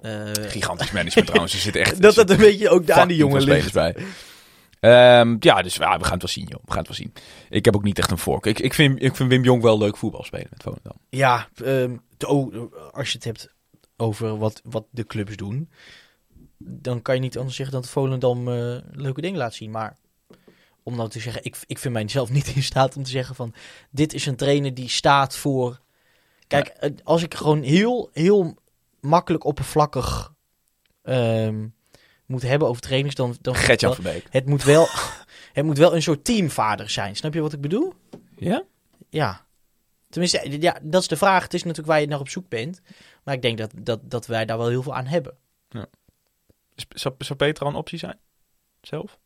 [0.00, 1.54] eh, gigantisch management trouwens.
[1.54, 3.72] Er zit echt dat dat een beetje ook aan die jongen ligt.
[3.72, 3.96] bij.
[4.80, 6.60] Ehm, ja, dus ja, we gaan het wel zien, joh.
[6.64, 7.12] We gaan het wel zien.
[7.50, 8.46] Ik heb ook niet echt een voork.
[8.46, 10.96] Ik, ik, vind, ik vind Wim Jong wel leuk voetbal spelen met Volendam.
[11.08, 13.54] Ja, ehm, de- oh, als je het hebt
[13.96, 15.70] over wat, wat de clubs doen,
[16.66, 19.70] dan kan je niet anders zeggen dat Volendam eh, leuke dingen laat zien.
[19.70, 19.96] Maar
[20.82, 23.54] om nou te zeggen, ik, ik vind mijzelf niet in staat om te zeggen van
[23.90, 25.80] dit is een trainer die staat voor.
[26.46, 28.56] Kijk, eh, als ik gewoon heel, heel
[29.00, 30.32] makkelijk oppervlakkig
[31.02, 31.66] ehm,
[32.26, 34.26] moet hebben over trainers, dan, dan Gertjan dan- Verbeek.
[34.30, 34.86] het moet wel,
[35.52, 37.16] het moet wel een soort teamvader zijn.
[37.16, 37.92] Snap je wat ik bedoel?
[38.36, 38.64] Ja?
[39.08, 39.46] Ja.
[40.08, 41.42] Tenminste, ja, dat is de vraag.
[41.42, 42.80] Het is natuurlijk waar je naar op zoek bent.
[43.24, 45.36] Maar ik denk dat, dat, dat wij daar wel heel veel aan hebben.
[46.74, 48.18] Is- Zou, zou Peter al een optie zijn?
[48.80, 49.18] Zelf?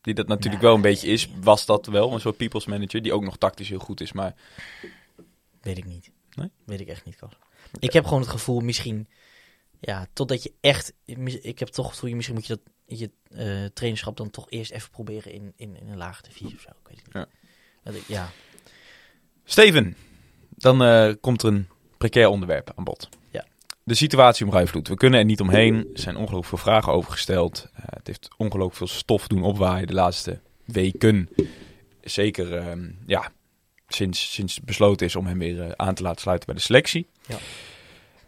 [0.00, 0.64] Die dat natuurlijk Nee.
[0.70, 1.28] wel een beetje is.
[1.40, 4.12] Was dat wel een soort people's manager die ook nog tactisch heel goed is.
[4.12, 4.34] Maar
[5.60, 6.10] Weet ik niet.
[6.34, 6.50] Nee?
[6.64, 7.32] Weet ik echt niet, Kas.
[7.78, 9.08] Ik heb gewoon het gevoel, misschien...
[9.80, 10.92] Ja, totdat je echt...
[11.42, 14.70] Ik heb toch het gevoel, misschien moet je dat je eh trainerschap dan toch eerst
[14.70, 16.68] even proberen in, in, in een lage divisie of zo.
[16.70, 17.14] Ik weet het niet.
[17.14, 17.26] Ja.
[17.82, 18.30] Dat ik, ja.
[19.44, 19.96] Steven,
[20.50, 23.08] dan eh, komt er een precair onderwerp aan bod.
[23.30, 23.46] Ja.
[23.86, 24.88] De situatie om Rijvloed.
[24.88, 25.74] We kunnen er niet omheen.
[25.94, 27.68] Er zijn ongelooflijk veel vragen over gesteld.
[27.74, 31.28] Eh, het heeft ongelooflijk veel stof doen opwaaien de laatste weken.
[32.02, 33.30] Zeker ehm, ja,
[33.88, 36.62] sinds, sinds het besloten is om hem weer eh, aan te laten sluiten bij de
[36.62, 37.06] selectie.
[37.26, 37.36] Ja.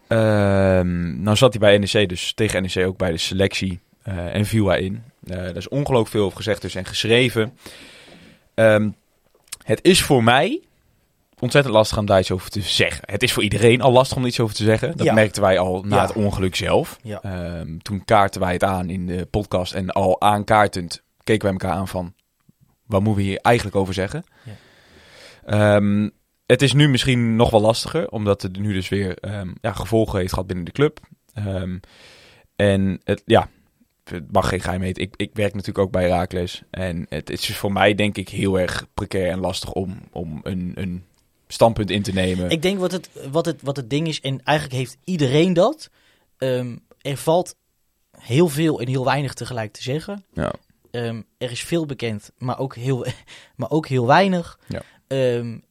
[0.06, 3.80] Ehm, nou zat hij bij NEC, dus tegen NEC ook bij de selectie.
[4.02, 5.02] eh, en viel hij in.
[5.26, 7.59] Er is ongelooflijk veel over gezegd dus en geschreven.
[8.54, 8.90] Ehm,
[9.64, 10.61] het is voor mij
[11.41, 13.03] ontzettend lastig om daar iets over te zeggen.
[13.07, 14.97] Het is voor iedereen al lastig om iets over te zeggen.
[14.97, 15.12] Dat Ja.
[15.12, 16.03] merkten wij al na Ja.
[16.03, 16.99] het ongeluk zelf.
[17.03, 17.22] Ja.
[17.22, 21.72] Ehm, toen kaarten wij het aan in de podcast en al aankaartend keken wij elkaar
[21.78, 22.14] aan van...
[22.86, 24.24] wat moeten we hier eigenlijk over zeggen?
[25.47, 26.09] Ehm,
[26.47, 30.18] het is nu misschien nog wel lastiger, omdat het nu dus weer ehm, ja, gevolgen
[30.18, 31.01] heeft gehad binnen de club.
[32.57, 33.49] En het, ja,
[34.05, 35.03] het mag geen geheim heten.
[35.03, 36.62] Ik, ik werk natuurlijk ook bij Raakles.
[36.70, 40.72] En het, is voor mij denk ik heel erg precair en lastig om, om een,
[40.74, 41.05] een
[41.49, 42.51] standpunt in te nemen.
[42.51, 45.90] Ik denk wat het, wat, het, wat het ding is, en eigenlijk heeft iedereen dat.
[46.38, 47.55] Ehm, er valt
[48.18, 50.24] heel veel en heel weinig tegelijk te zeggen.
[50.32, 50.53] Ja.
[50.90, 53.07] Ehm, er is veel bekend, maar ook heel,
[53.57, 54.59] maar ook heel weinig.
[54.68, 54.82] Ja.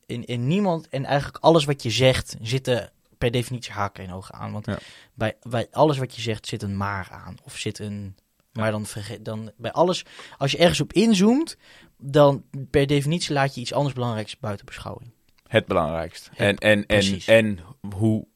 [0.05, 4.35] In, in niemand en eigenlijk alles wat je zegt zitten per definitie haken en ogen
[4.35, 4.51] aan.
[4.51, 4.77] Want Ja.
[5.13, 7.35] bij, bij alles wat je zegt zit een maar aan.
[7.43, 8.15] Of zit een.
[8.53, 10.05] Maar dan, vergeet, dan bij alles,
[10.37, 11.57] als je ergens op inzoomt,
[11.97, 15.11] dan per definitie laat je iets anders belangrijks buiten beschouwing.
[15.47, 16.29] Het belangrijkst.
[16.35, 17.59] En en, en, en
[17.95, 18.27] hoe,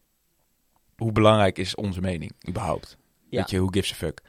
[0.96, 2.96] hoe belangrijk is onze mening überhaupt?
[3.28, 3.38] Ja.
[3.38, 4.22] Weet je, who gives a fuck?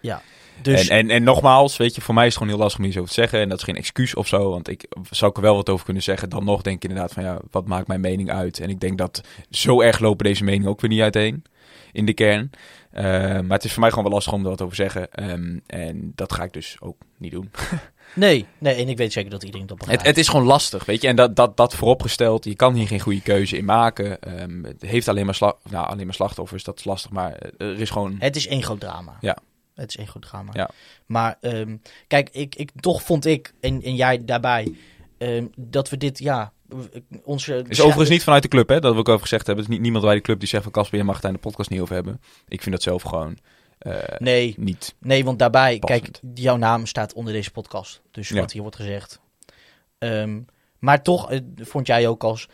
[0.62, 2.90] Dus En, en, en nogmaals, weet je, voor mij is het gewoon heel lastig om
[2.90, 3.40] hier over te zeggen.
[3.40, 4.50] En dat is geen excuus of zo.
[4.50, 6.30] Want ik zou ik er wel wat over kunnen zeggen.
[6.30, 8.60] Dan nog denk ik inderdaad van ja, wat maakt mijn mening uit?
[8.60, 11.44] En ik denk dat zo erg lopen deze meningen ook weer niet uiteen.
[11.92, 12.50] In de kern.
[12.92, 13.04] Eh,
[13.40, 15.12] maar het is voor mij gewoon wel lastig om er wat over te zeggen.
[15.12, 17.52] Ehm, en dat ga ik dus ook niet doen.
[18.16, 20.02] Nee, nee, en ik weet zeker dat iedereen dat begrijpt.
[20.02, 21.08] Het, het is gewoon lastig, weet je.
[21.08, 24.22] En dat, dat, dat vooropgesteld, je kan hier geen goede keuze in maken.
[24.22, 27.12] Ehm, het heeft alleen maar, sla nou, alleen maar slachtoffers, dat is lastig.
[27.12, 28.16] Maar er is gewoon...
[28.20, 29.18] Het is één groot drama.
[29.22, 29.38] Ja.
[29.76, 30.52] Het is één groot drama.
[30.54, 30.70] Ja.
[31.06, 34.76] Maar ehm, kijk, ik, ik, toch vond ik, en, en jij daarbij,
[35.18, 36.52] ehm, dat we dit, ja,
[37.24, 37.54] onze...
[37.54, 39.64] Het is overigens niet vanuit de club, hè, dat wil ik over gezegd hebben.
[39.64, 41.32] Het is niet niemand bij de club die zegt van Casper, je mag het daar
[41.32, 42.22] in de podcast niet over hebben.
[42.48, 43.38] Ik vind dat zelf gewoon
[43.84, 44.96] eh, Nee, niet.
[45.00, 46.20] nee, want daarbij, Passend.
[46.22, 48.02] kijk, jouw naam staat onder deze podcast.
[48.12, 48.40] Dus Ja.
[48.40, 49.20] wat hier wordt gezegd.
[49.98, 50.42] Ehm,
[50.80, 52.48] maar toch eh, vond jij ook als...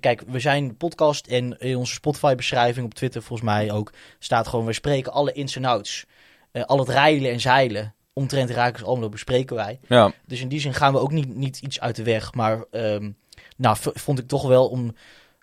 [0.00, 3.92] kijk, we zijn podcast en in onze Spotify-beschrijving op Twitter volgens mij ook...
[4.18, 6.06] staat gewoon, we spreken alle ins en outs.
[6.52, 9.80] Eh, al het rijlen en zeilen omtrent Rakers Almelo bespreken wij.
[9.88, 12.34] Ja, Dus in die zin gaan we ook niet, niet iets uit de weg.
[12.34, 13.10] Maar ehm,
[13.56, 14.94] nou, vond ik toch wel om,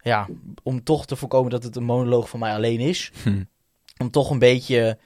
[0.01, 0.27] ja,
[0.63, 3.11] om toch te voorkomen dat het een monoloog van mij alleen is.
[3.23, 3.43] Hm.
[3.97, 4.97] Om toch een beetje,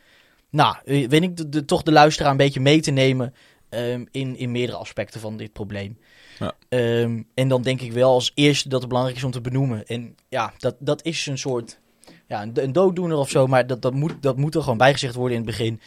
[0.50, 3.34] nou, eh, weet ik, de, de- toch de luisteraar een beetje mee te nemen
[3.70, 5.98] ehm, in, in meerdere aspecten van dit probleem.
[6.40, 6.54] Ja.
[6.70, 9.86] Ehm, en dan denk ik wel als eerste dat het belangrijk is om te benoemen.
[9.86, 11.80] En ja, dat, dat is een soort,
[12.28, 13.48] ja, een, een dooddoener of zo.
[13.48, 15.82] Maar dat, dat, moet, dat moet er gewoon bijgezegd worden in het begin.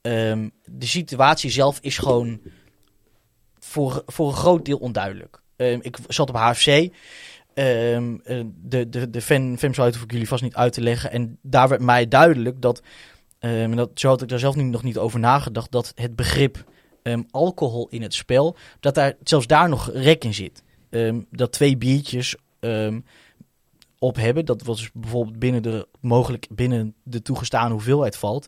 [0.00, 2.40] Ehm, de situatie zelf is gewoon
[3.58, 5.40] voor, voor een groot deel onduidelijk.
[5.56, 6.66] Ik zat op HFC.
[6.66, 6.90] Eh,
[7.54, 11.10] de, de, de fan, FEMSO hoef ik jullie vast niet uit te leggen.
[11.10, 12.82] En daar werd mij duidelijk dat,
[13.48, 16.16] ehm, en dat, zo had ik daar zelf nu nog niet over nagedacht, dat het
[16.16, 16.64] begrip
[17.02, 20.62] ehm, alcohol in het spel, dat daar zelfs daar nog rek in zit.
[20.90, 22.36] Ehm, dat twee biertjes
[23.98, 28.46] op hebben, dat was bijvoorbeeld binnen de, mogelijk binnen de toegestane hoeveelheid valt.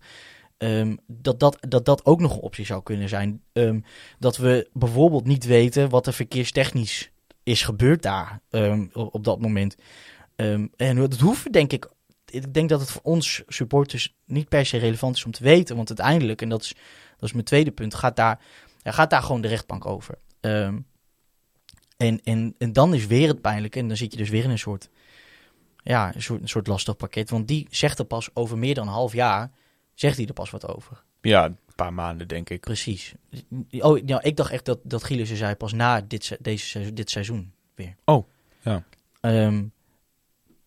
[1.07, 3.43] Dat, dat, dat dat ook nog een optie zou kunnen zijn.
[4.19, 7.11] Dat we bijvoorbeeld niet weten wat er verkeerstechnisch
[7.43, 8.41] is gebeurd daar
[8.93, 9.77] op, op dat moment.
[10.77, 11.89] En dat hoeven denk ik.
[12.31, 15.77] Ik denk dat het voor ons supporters niet per se relevant is om te weten.
[15.77, 16.75] Want uiteindelijk, en dat is,
[17.17, 18.41] dat is mijn tweede punt, gaat daar,
[18.83, 20.19] gaat daar gewoon de rechtbank over.
[20.41, 20.79] Ehm,
[21.97, 23.77] en, en, en dan is weer het pijnlijk.
[23.77, 24.89] En dan zit je dus weer in een soort
[25.89, 27.31] ja, een soort, een soort lastig pakket.
[27.31, 29.51] Want die zegt er pas over meer dan een half jaar,
[29.95, 31.03] zegt hij er pas wat over.
[31.21, 32.61] Ja, een paar maanden denk ik.
[32.61, 33.15] Precies.
[33.71, 37.53] Oh, ja, ik dacht echt dat, dat Gielissen zei pas na dit, deze, dit seizoen
[37.75, 37.95] weer.
[38.05, 38.29] Oh,
[38.61, 38.85] ja.
[39.21, 39.65] Ehm,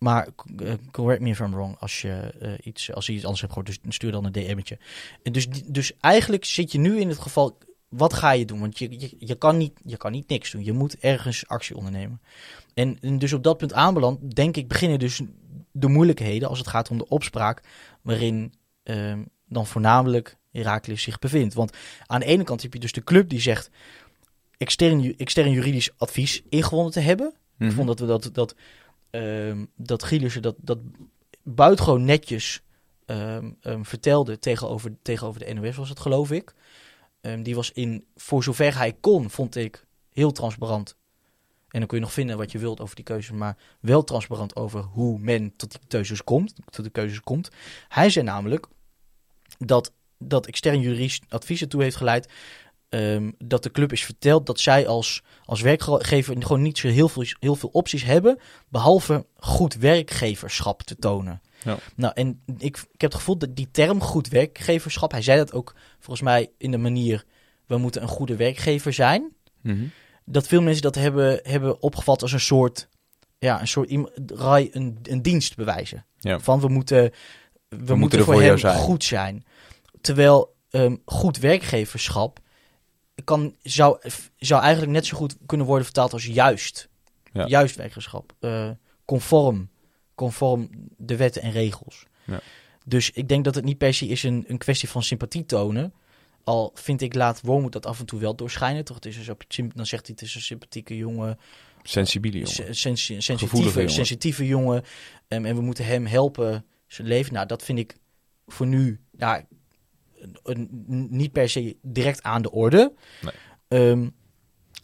[0.02, 0.28] maar
[0.58, 3.54] eh, correct me if I'm wrong als je, eh, iets, als je iets anders hebt
[3.54, 3.82] gehoord.
[3.84, 4.78] Dus stuur dan een DM'tje.
[5.24, 7.58] Dus, dus eigenlijk zit je nu in het geval...
[7.90, 8.60] Wat ga je doen?
[8.60, 10.64] Want je, je, je, kan niet, je kan niet niks doen.
[10.64, 12.22] Je moet ergens actie ondernemen.
[12.74, 15.22] En, en dus op dat punt aanbeland, denk ik, beginnen dus
[15.72, 17.64] de moeilijkheden als het gaat om de opspraak.
[18.02, 21.54] Waarin ehm, dan voornamelijk Herakles zich bevindt.
[21.54, 23.70] Want aan de ene kant heb je dus de club die zegt
[24.58, 27.34] extern, extern juridisch advies ingewonnen te hebben.
[27.58, 27.70] Mhm.
[27.70, 28.56] Ik vond dat we dat, dat,
[29.12, 30.80] ehm dat Gielissen dat, dat
[31.44, 32.62] buitengewoon netjes
[33.06, 36.54] ehm, ehm, vertelde tegenover, tegenover de NOS, was het geloof ik.
[37.42, 40.96] Die was in, voor zover hij kon, vond ik heel transparant.
[41.72, 44.56] En dan kun je nog vinden wat je wilt over die keuzes, maar wel transparant
[44.56, 46.54] over hoe men tot die keuzes komt.
[46.70, 47.50] Tot de keuzes komt.
[47.88, 48.68] Hij zei namelijk
[49.58, 52.32] dat, dat extern juridisch advies ertoe heeft geleid
[52.92, 57.10] ehm, dat de club is verteld dat zij als, als werkgever gewoon niet zo heel
[57.10, 58.40] veel, heel veel opties hebben,
[58.70, 61.42] behalve goed werkgeverschap te tonen.
[61.64, 61.78] Ja.
[61.96, 65.54] Nou, en ik, ik heb het gevoel dat die term goed werkgeverschap, hij zei dat
[65.54, 67.26] ook volgens mij in de manier,
[67.66, 69.84] we moeten een goede werkgever zijn, Mhm.
[70.26, 72.88] dat veel mensen dat hebben, hebben opgevat als een soort,
[73.40, 76.06] ja, een soort, een, een dienst bewijzen.
[76.20, 76.40] Ja.
[76.40, 77.12] Van we moeten,
[77.70, 78.78] we, moeten, voor voor hem zijn.
[78.78, 79.46] goed zijn.
[80.02, 82.40] Terwijl ehm, goed werkgeverschap
[83.24, 84.00] kan, zou,
[84.38, 86.90] zou eigenlijk net zo goed kunnen worden vertaald als juist.
[87.34, 87.48] Ja.
[87.48, 88.34] Juist werkgeverschap.
[88.40, 88.70] Eh,
[89.06, 89.70] conform,
[90.16, 92.06] conform de wetten en regels.
[92.26, 92.40] Ja.
[92.86, 95.94] Dus ik denk dat het niet per se is een, een kwestie van sympathie tonen.
[96.44, 98.86] Al vind ik laat Wormoed dat af en toe wel doorschijnen.
[98.86, 98.96] Toch?
[98.96, 99.36] Het is zo-
[99.76, 101.40] dan zegt hij het is een sympathieke jongen.
[101.84, 102.54] Sensibiele jongen.
[102.54, 103.90] se- sensi- sensitieve, jongen.
[103.92, 104.84] sensitieve jongen.
[105.28, 107.34] Ehm, en we moeten hem helpen zijn leven.
[107.34, 107.96] Nou, dat vind ik
[108.48, 109.46] voor nu ja,
[111.10, 112.94] niet per se direct aan de orde.
[113.22, 113.34] Nee.
[113.68, 114.10] Ehm,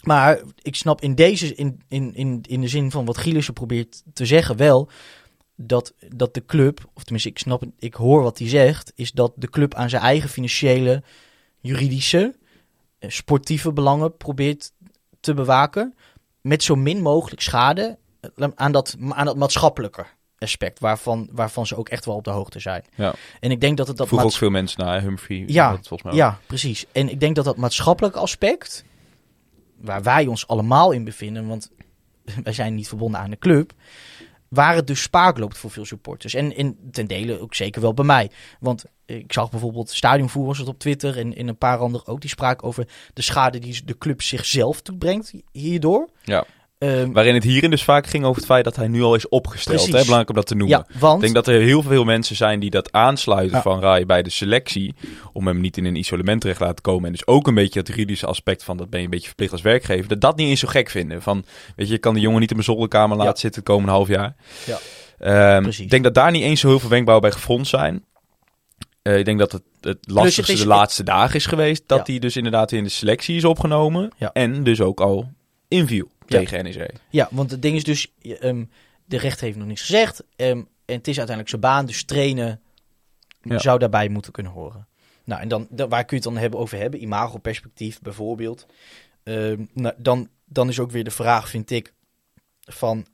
[0.01, 4.03] maar ik snap in deze, in, in, in, in de zin van wat Gielissen probeert
[4.13, 4.89] te zeggen, wel
[5.55, 9.33] dat, dat de club, of tenminste, ik snap, ik hoor wat hij zegt, is dat
[9.35, 11.03] de club aan zijn eigen financiële,
[11.59, 12.35] juridische,
[12.99, 14.71] eh, sportieve belangen probeert
[15.19, 15.95] te bewaken.
[16.41, 20.05] Met zo min mogelijk schade eh, aan dat, aan dat maatschappelijke
[20.39, 22.83] aspect, waarvan, waarvan ze ook echt wel op de hoogte zijn.
[22.95, 23.13] Ja.
[23.39, 25.43] En ik denk dat het dat Vroeg ook veel mensen naar Humphrey.
[25.47, 26.17] Ja, dat volgens mij ook.
[26.17, 26.85] ja, precies.
[26.91, 28.85] En ik denk dat dat maatschappelijke aspect,
[29.77, 31.71] waar wij ons allemaal in bevinden, want
[32.43, 33.73] wij zijn niet verbonden aan de club,
[34.47, 36.33] waar het dus spaak loopt voor veel supporters.
[36.33, 38.31] En, en ten dele ook zeker wel bij mij.
[38.59, 42.21] Want ik zag bijvoorbeeld Stadionvoer was het op Twitter en in een paar anderen ook,
[42.21, 46.09] die spraken over de schade die de club zichzelf toebrengt hierdoor.
[46.23, 46.45] Ja.
[46.77, 49.29] Ehm, Waarin het hierin dus vaak ging over het feit dat hij nu al is
[49.29, 49.85] opgesteld.
[49.85, 49.91] Hè?
[49.91, 50.77] Belangrijk om dat te noemen.
[50.77, 53.61] ja, want Ik denk dat er heel veel mensen zijn die dat aansluiten Ja.
[53.61, 54.95] van Rai bij de selectie.
[55.33, 57.05] Om hem niet in een isolement terecht te laten komen.
[57.05, 59.51] En dus ook een beetje het juridische aspect van dat ben je een beetje verplicht
[59.51, 60.07] als werkgever.
[60.07, 61.21] Dat dat niet eens zo gek vinden.
[61.21, 63.39] Van, weet je, je kan de jongen niet in mijn zolderkamer laten Ja.
[63.39, 64.35] zitten het komende half jaar.
[64.65, 64.77] Ja.
[65.19, 68.03] Ehm, ik denk dat daar niet eens zo heel veel wenkbrauwen bij gefronst zijn.
[69.01, 71.83] Eh, ik denk dat het, het lastigste is- de laatste dagen is geweest.
[71.87, 72.03] Dat Ja.
[72.11, 74.11] hij dus inderdaad in de selectie is opgenomen.
[74.17, 74.29] Ja.
[74.33, 75.29] En dus ook al
[75.67, 76.07] inviel.
[76.27, 76.91] Tegen NEC.
[77.09, 78.63] Ja, want het ding is dus, ehm,
[79.05, 80.23] de rechter heeft nog niks gezegd.
[80.35, 82.61] ehm, en het is uiteindelijk zijn baan, dus trainen
[83.41, 84.87] zou daarbij moeten kunnen horen.
[85.23, 87.01] Nou, en dan, da- waar kun je het dan hebben over hebben?
[87.01, 88.65] Imago-perspectief bijvoorbeeld.
[89.23, 91.93] Ehm, nou, dan, dan is ook weer de vraag, vind ik,
[92.61, 93.05] van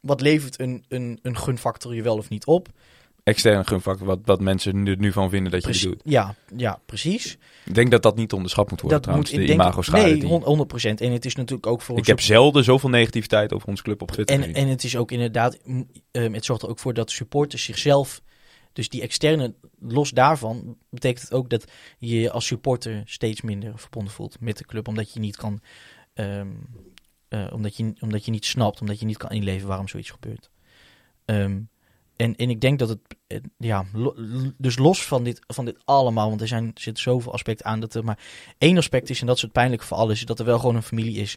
[0.00, 2.68] wat levert een, een, een gunfactor je wel of niet op?
[3.24, 6.00] Externe gunfactor, wat, wat mensen er nu van vinden dat je het doet.
[6.04, 7.38] ja, ja, precies.
[7.64, 10.02] Ik denk dat dat niet onderschat moet worden dat trouwens, moet, ik de denk, imago-schade.
[10.02, 11.00] Nee, die- hon- 100%.
[11.00, 14.10] En het is natuurlijk ook voor Ik heb zelden zoveel negativiteit over ons club op
[14.10, 14.56] Twitter En, gezien.
[14.56, 18.22] en het is ook inderdaad, mm, ehm, het zorgt er ook voor dat supporters zichzelf,
[18.72, 21.64] dus die externe, los daarvan, betekent het ook dat
[21.98, 25.60] je je als supporter steeds minder verbonden voelt met de club, omdat je niet kan,
[26.14, 26.48] ehm,
[27.28, 30.50] eh, omdat, je, omdat je niet snapt, omdat je niet kan inleven waarom zoiets gebeurt.
[31.24, 31.60] Ehm,
[32.16, 34.14] en, en ik denk dat het, eh, ja, lo-
[34.58, 37.80] dus los van dit, van dit allemaal, want er zijn, er zit zoveel aspecten aan,
[37.80, 38.18] dat er maar
[38.58, 40.76] één aspect is, en dat is het pijnlijke voor alles, is dat er wel gewoon
[40.76, 41.36] een familie is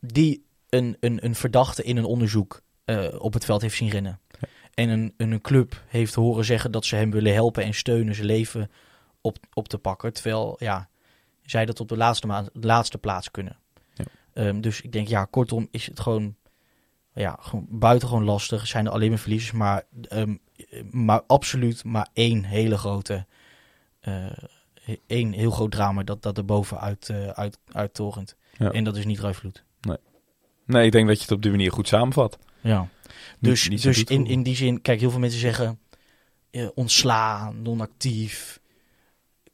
[0.00, 4.20] die een, een, een verdachte in een onderzoek eh, op het veld heeft zien rennen.
[4.40, 4.48] Ja.
[4.74, 8.26] En een, een club heeft horen zeggen dat ze hem willen helpen en steunen zijn
[8.26, 8.70] leven
[9.20, 10.12] op, op te pakken.
[10.12, 10.88] Terwijl ja,
[11.42, 13.56] zij dat op de laatste, maand, laatste plaats kunnen.
[13.94, 14.04] Ja.
[14.32, 16.36] Ehm, dus ik denk, ja, kortom is het gewoon,
[17.16, 18.66] ja, gewoon buitengewoon lastig.
[18.66, 20.34] Zijn er alleen maar verliezers, maar, ehm,
[20.90, 23.26] maar absoluut maar één hele grote,
[24.00, 24.26] eh,
[25.06, 28.36] één heel groot drama dat, dat er bovenuit uit, uit, uittorent.
[28.58, 28.70] Ja.
[28.70, 29.64] En dat is niet Ruifvloed.
[30.66, 32.38] Nee, ik denk dat je het op die manier goed samenvat.
[32.60, 32.88] Ja.
[33.38, 35.78] Dus, niet dus in, in die zin, kijk, heel veel mensen zeggen
[36.50, 38.60] eh, ontslaan, non-actief.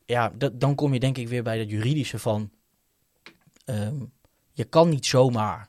[0.06, 2.50] Ja, dat, dan kom je denk ik weer bij dat juridische van...
[3.64, 3.96] ehm,
[4.52, 5.68] je kan niet zomaar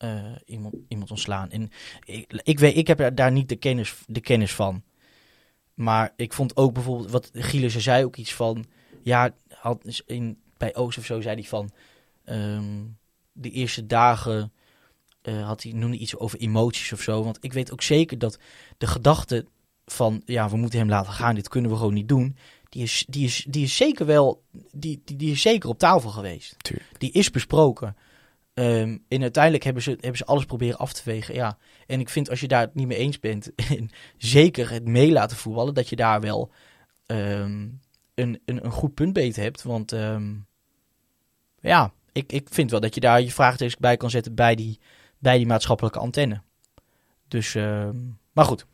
[0.00, 1.50] eh, iemand, iemand ontslaan.
[1.50, 1.70] En
[2.04, 4.82] ik, ik, weet, ik heb daar niet de kennis, de kennis van.
[5.74, 8.64] Maar ik vond ook bijvoorbeeld, wat Gielissen zei ook iets van...
[9.02, 11.70] Ja, had in, bij Oost of zo zei hij van...
[12.24, 12.84] ehm,
[13.32, 14.52] de eerste dagen
[15.22, 17.24] eh, had hij noemde iets over emoties of zo.
[17.24, 18.38] Want ik weet ook zeker dat
[18.78, 19.46] de gedachte
[19.86, 22.36] van ja, we moeten hem laten gaan, dit kunnen we gewoon niet doen.
[22.68, 24.42] Die is, die is, die is zeker wel,
[24.72, 26.54] die, die, die is zeker op tafel geweest.
[26.58, 27.00] Tuurlijk.
[27.00, 27.96] Die is besproken.
[28.54, 31.34] Ehm, en uiteindelijk hebben ze, hebben ze alles proberen af te wegen.
[31.34, 31.58] Ja.
[31.86, 35.12] En ik vind als je daar het niet mee eens bent, en zeker het mee
[35.12, 36.52] laten voetballen, dat je daar wel
[37.06, 37.68] ehm,
[38.14, 39.62] een, een, een goed punt beet hebt.
[39.62, 40.34] Want ehm,
[41.60, 44.78] ja, ik, ik vind wel dat je daar je vraagtekens bij kan zetten bij die,
[45.18, 46.42] bij die maatschappelijke antenne.
[47.28, 47.54] Dus,
[48.32, 48.66] maar goed.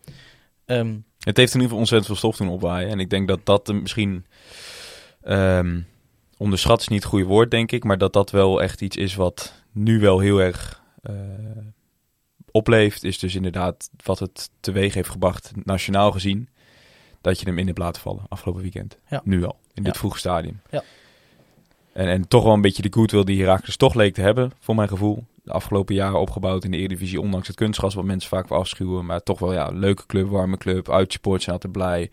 [1.19, 2.91] Het heeft in ieder geval ontzettend veel stof doen opwaaien.
[2.91, 4.27] En ik denk dat dat misschien...
[6.37, 7.85] onderschat is niet het goede woord, denk ik.
[7.85, 11.15] Maar dat dat wel echt iets is wat nu wel heel erg eh,
[12.51, 13.05] opleeft.
[13.05, 16.49] Is dus inderdaad wat het teweeg heeft gebracht, nationaal gezien.
[17.21, 18.99] Dat je hem in hebt laten vallen afgelopen weekend.
[19.09, 19.21] Ja.
[19.25, 19.99] Nu al, in dit Ja.
[19.99, 20.61] vroege stadium.
[20.71, 20.83] Ja.
[21.93, 24.75] En, en toch wel een beetje de goodwill die Herakles toch leek te hebben, voor
[24.75, 25.25] mijn gevoel.
[25.43, 29.07] De afgelopen jaren opgebouwd in de Eredivisie, ondanks het kunstgas, wat mensen vaak afschuwen.
[29.07, 30.91] Maar toch wel, ja, leuke club, warme club.
[30.91, 32.11] Uitsupport zijn altijd blij.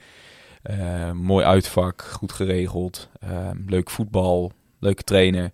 [0.61, 3.09] Eh, mooi uitvak, goed geregeld.
[3.19, 5.51] eh, leuk voetbal, leuke trainer.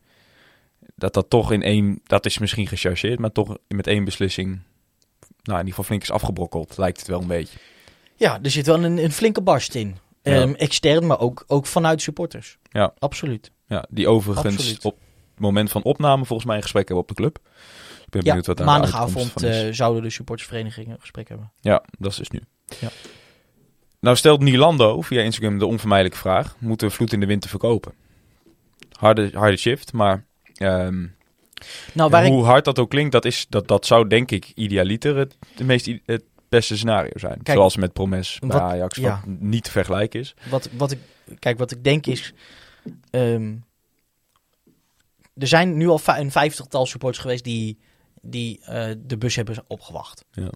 [1.00, 4.48] Dat dat toch in één, dat is misschien gechargeerd, maar toch met één beslissing,
[5.44, 7.58] nou in ieder geval flink is afgebrokkeld, lijkt het wel een beetje.
[8.16, 9.98] ja, er zit wel een, een flinke barst in.
[10.24, 10.32] Ja.
[10.42, 12.58] Ehm, extern, maar ook, ook vanuit supporters.
[12.70, 12.94] Ja.
[13.00, 13.52] Absoluut.
[13.68, 14.86] Ja, die overigens Absoluut.
[14.86, 14.98] op
[15.32, 17.40] het moment van opname volgens mij een gesprek hebben op de club.
[18.06, 21.28] Ik ben Ja, benieuwd wat daar de uitkomst maandagavond eh, zouden de supportersverenigingen een gesprek
[21.30, 21.52] hebben.
[21.60, 22.40] Ja, dat is dus nu.
[22.80, 22.90] Ja.
[24.00, 26.56] Nou stelt Nilando via Instagram de onvermijdelijke vraag.
[26.60, 27.94] Moeten we Vloed in de winter verkopen?
[28.92, 30.26] Harde, harde shift, maar
[30.60, 31.08] ehm,
[31.94, 34.52] Nou, waar ik, hoe hard dat ook klinkt, dat, is, dat, dat zou denk ik
[34.56, 37.44] idealiter het, het, meest, het beste scenario zijn.
[37.44, 39.22] Kijk, Zoals met Promes bij wat- Ajax, wat ja.
[39.26, 40.34] niet te vergelijken is.
[40.50, 41.00] wat, wat ik,
[41.40, 42.34] kijk, wat ik denk is.
[43.10, 43.56] ehm,
[45.38, 47.78] er zijn nu al een vijftigtal supporters geweest die,
[48.22, 50.26] die eh, de bus hebben opgewacht.
[50.32, 50.50] Ja.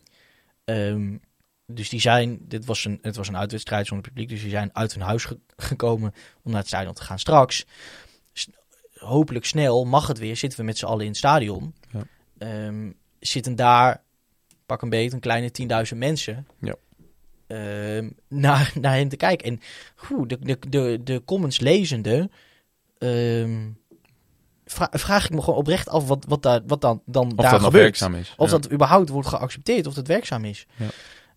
[0.64, 1.18] Ehm,
[1.66, 4.70] dus die zijn, dit was een, het was een uitwedstrijd zonder publiek, dus die zijn
[4.74, 7.20] uit hun huis ge- gekomen om naar het stadion te gaan.
[7.20, 7.66] Straks,
[9.04, 11.74] hopelijk snel, mag het weer, zitten we met z'n allen in het stadion.
[11.92, 12.04] Ja.
[12.38, 14.04] Ehm, zitten daar,
[14.66, 15.52] pak een beet, een kleine
[15.92, 16.76] 10.000 mensen Ja.
[17.48, 19.48] ehm, naar, naar hem te kijken.
[19.48, 19.60] En
[19.96, 22.30] goed, de, de, de, de comments lezende,
[22.98, 23.70] ehm,
[24.66, 27.52] vra- vraag ik me gewoon oprecht af wat, wat, daar, wat dan, dan Of daar
[27.52, 27.84] dat gebeurt.
[27.84, 28.34] werkzaam is.
[28.38, 28.58] Of Ja.
[28.58, 30.66] dat überhaupt wordt geaccepteerd, of dat werkzaam is.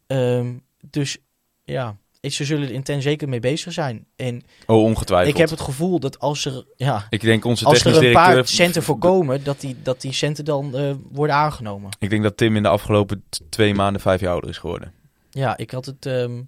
[0.06, 0.42] Ja.
[0.90, 1.18] Dus
[1.64, 1.96] ja,
[2.34, 4.06] ze zullen er intern zeker mee bezig zijn.
[4.16, 5.34] En Oh, ongetwijfeld.
[5.34, 8.46] ik heb het gevoel dat als er, ja, Ik denk onze als er een paar
[8.48, 11.90] centen voor komen, dat die, dat die centen dan eh, worden aangenomen.
[11.98, 14.92] Ik denk dat Tim in de afgelopen twee maanden vijf jaar ouder is geworden.
[15.30, 16.06] Ja, ik had het.
[16.06, 16.42] ehm,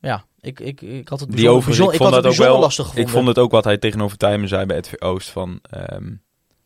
[0.00, 2.46] ja, ik, ik, ik had het Die overigens, bijzonder- ik ik vond had het ook
[2.48, 3.10] wel- lastig gevonden.
[3.10, 5.58] Ik vond het ook wat hij tegenover Tijmen zei bij het Oost van...
[5.70, 6.18] want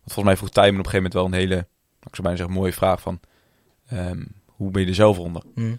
[0.05, 1.57] volgens mij vroeg Tijmen op een gegeven moment wel een hele,
[2.01, 3.21] ik zou bijna zeggen, mooie vraag van...
[3.89, 5.43] ehm, hoe ben je er zelf onder?
[5.55, 5.75] Hm.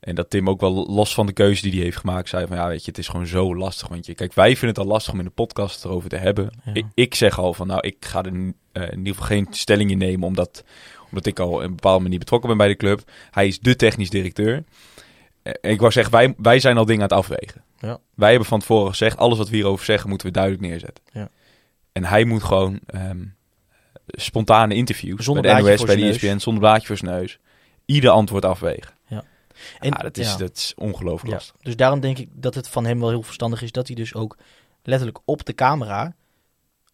[0.00, 2.56] En dat Tim ook wel los van de keuze die hij heeft gemaakt, zei van
[2.56, 3.88] ja, weet je, het is gewoon zo lastig.
[3.88, 6.50] Want je, kijk, wij vinden het al lastig om in de podcast erover te hebben.
[6.64, 6.74] Ja.
[6.74, 8.32] Ik, ik zeg al van nou, ik ga er
[8.72, 10.64] eh, in ieder geval geen stelling in nemen, omdat,
[11.04, 13.10] omdat ik al een bepaalde manier betrokken ben bij de club.
[13.30, 14.64] Hij is de technisch directeur.
[15.42, 17.64] Eh, ik wou zeggen, wij, wij zijn al dingen aan het afwegen.
[17.78, 17.98] Ja.
[18.14, 21.04] Wij hebben van tevoren gezegd, alles wat we hierover zeggen, moeten we duidelijk neerzetten.
[21.12, 21.28] Ja.
[21.92, 23.24] En hij moet gewoon ehm,
[24.06, 27.38] spontane interviews Zonder bij de NOS, bij de ESPN, zonder blaadje voor zijn neus.
[27.84, 28.95] Ieder antwoord afwegen.
[29.78, 30.36] En, dat is, ja.
[30.36, 33.62] dat is ongelooflijk Ja, dus daarom denk ik dat het van hem wel heel verstandig
[33.62, 34.36] is dat hij dus ook
[34.82, 36.14] letterlijk op de camera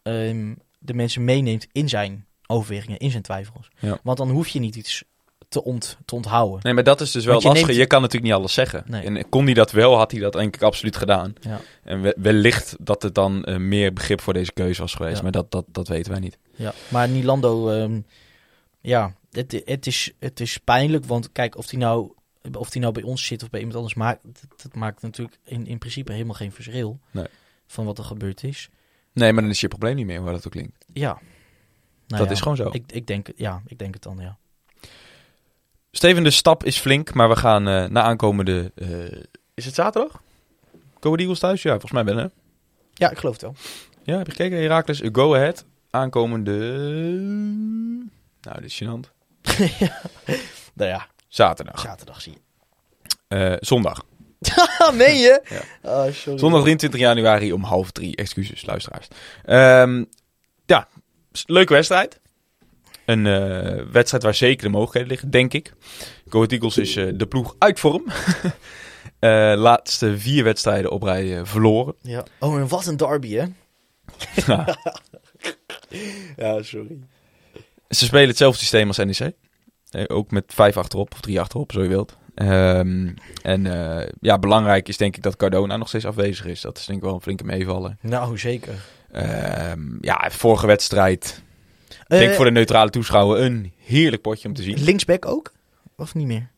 [0.01, 3.69] ehm, de mensen meeneemt in zijn overwegingen, in zijn twijfels.
[3.79, 3.99] Ja.
[4.03, 5.03] Want dan hoef je niet iets
[5.49, 6.59] te, ont, te onthouden.
[6.63, 7.67] Nee, maar dat is dus wel Want je lastig.
[7.67, 8.83] neemt- Je kan natuurlijk niet alles zeggen.
[8.87, 9.03] Nee.
[9.05, 11.33] En kon hij dat wel, had hij dat denk ik absoluut gedaan.
[11.41, 11.59] Ja.
[11.83, 15.17] En we- wellicht dat het dan eh, meer begrip voor deze keuze was geweest.
[15.17, 15.23] Ja.
[15.23, 16.37] Maar dat, dat, dat weten wij niet.
[16.55, 17.99] Ja, maar Nilando, ehm,
[18.81, 22.11] ja, het, het, is, het is pijnlijk, want kijk, of hij nou,
[22.51, 25.37] of die nou bij ons zit of bij iemand anders, maakt, dat, dat maakt natuurlijk
[25.43, 27.25] in, in principe helemaal geen verschil Nee.
[27.67, 28.69] van wat er gebeurd is.
[29.13, 30.85] Nee, maar dan is je probleem niet meer hoe dat ook klinkt.
[30.93, 31.11] Ja.
[32.07, 32.69] Nou dat ja, is gewoon zo.
[32.71, 34.37] Ik, ik denk, ja, ik denk het dan, ja.
[35.91, 38.71] Steven, de stap is flink, maar we gaan eh na aankomende...
[38.75, 39.21] eh,
[39.53, 40.21] is het zaterdag?
[40.99, 41.61] Go Ahead Eagles thuis?
[41.61, 42.27] Ja, volgens mij wel hè?
[42.93, 43.55] Ja, ik geloof het wel.
[44.03, 44.57] Ja, heb je gekeken?
[44.57, 45.65] Herakles, go ahead.
[45.89, 46.57] aankomende...
[48.41, 49.11] Nou, dit is gênant.
[50.75, 51.79] Nou ja, Zaterdag.
[51.79, 52.39] zaterdag zie je.
[53.27, 54.03] Eh, zondag.
[54.93, 55.41] Meen je?
[55.49, 55.61] Ja.
[55.91, 56.39] Oh, sorry.
[56.39, 58.15] Zondag 23 januari om half drie.
[58.15, 59.07] Excuses, luisteraars.
[59.45, 60.03] Ehm,
[60.65, 60.87] ja,
[61.45, 62.19] leuke wedstrijd.
[63.05, 65.73] Een eh, wedstrijd waar zeker de mogelijkheden liggen, denk ik.
[66.29, 68.05] Go Ahead Eagles is eh, de ploeg uit vorm.
[69.19, 71.95] Eh, laatste vier wedstrijden op rij verloren.
[72.01, 72.23] Ja.
[72.39, 73.45] Oh, en wat een derby, hè?
[76.35, 76.99] Ja, sorry.
[77.89, 79.33] Ze spelen hetzelfde systeem als NEC.
[80.07, 82.17] Ook met vijf achterop of drie achterop, zo je wilt.
[82.35, 83.09] Ehm,
[83.41, 86.61] en eh, ja, belangrijk is denk ik dat Cardona nog steeds afwezig is.
[86.61, 87.97] Dat is denk ik wel een flinke meevaller.
[88.01, 88.73] Nou, zeker.
[89.11, 91.43] Ehm, ja, vorige wedstrijd.
[91.89, 94.83] Ik denk Eh, voor de neutrale toeschouwer een heerlijk potje om te zien.
[94.83, 95.51] Linksback ook?
[95.95, 96.49] Of niet meer?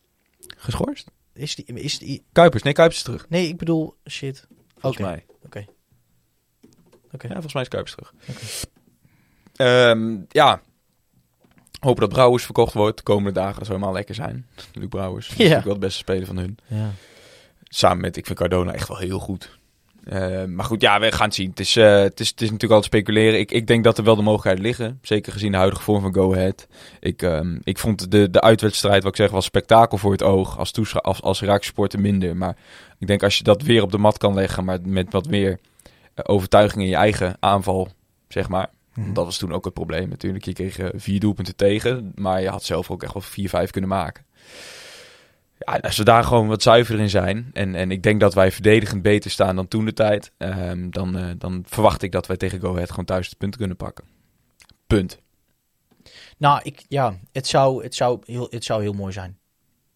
[0.57, 1.11] Geschorst?
[1.33, 1.65] Is die...
[1.65, 3.25] Is die Kuipers, nee, Kuipers is terug.
[3.29, 3.95] nee, ik bedoel...
[4.09, 4.47] Shit.
[4.77, 5.11] Volgens Oké.
[5.11, 5.25] mij.
[5.45, 5.65] Oké.
[7.11, 7.27] Oké.
[7.27, 8.13] Ja, volgens mij is Kuipers terug.
[9.55, 10.61] Ehm, ja.
[11.85, 13.55] Hopen dat Brouwers verkocht wordt de komende dagen.
[13.55, 14.45] Dat zou helemaal lekker zijn.
[14.73, 15.27] Luc Brouwers.
[15.27, 16.57] Dat is natuurlijk wel de beste speler van hun.
[16.67, 16.91] Ja.
[17.63, 19.57] Samen met, ik vind Cardona echt wel heel goed.
[20.03, 21.49] Eh, maar goed, ja, we gaan het zien.
[21.49, 23.39] Het is, eh, het is, het is natuurlijk altijd speculeren.
[23.39, 24.99] Ik, ik denk dat er wel de mogelijkheden liggen.
[25.01, 26.67] Zeker gezien de huidige vorm van Go Ahead.
[26.99, 30.57] Ik, ehm, ik vond de, de uitwedstrijd, wat ik zeg, was spektakel voor het oog.
[30.57, 32.37] Als, toeschou- als, als Raaksporter minder.
[32.37, 32.55] Maar
[32.99, 35.59] ik denk als je dat weer op de mat kan leggen, maar met wat meer
[36.13, 37.89] eh, overtuiging in je eigen aanval,
[38.27, 38.69] zeg maar.
[38.95, 39.13] Mhm.
[39.13, 40.45] Dat was toen ook het probleem natuurlijk.
[40.45, 43.71] Je kreeg eh, vier doelpunten tegen, maar je had zelf ook echt wel vier, vijf
[43.71, 44.25] kunnen maken.
[45.57, 47.49] Ja, als we daar gewoon wat zuiverder in zijn.
[47.53, 50.31] En, en ik denk dat wij verdedigend beter staan dan toen de tijd.
[50.37, 53.59] ehm, dan, eh, dan verwacht ik dat wij tegen Go Ahead gewoon thuis de punten
[53.59, 54.05] kunnen pakken.
[54.87, 55.19] Punt.
[56.37, 59.37] Nou, ik, ja, het zou, het, zou heel, het zou heel mooi zijn.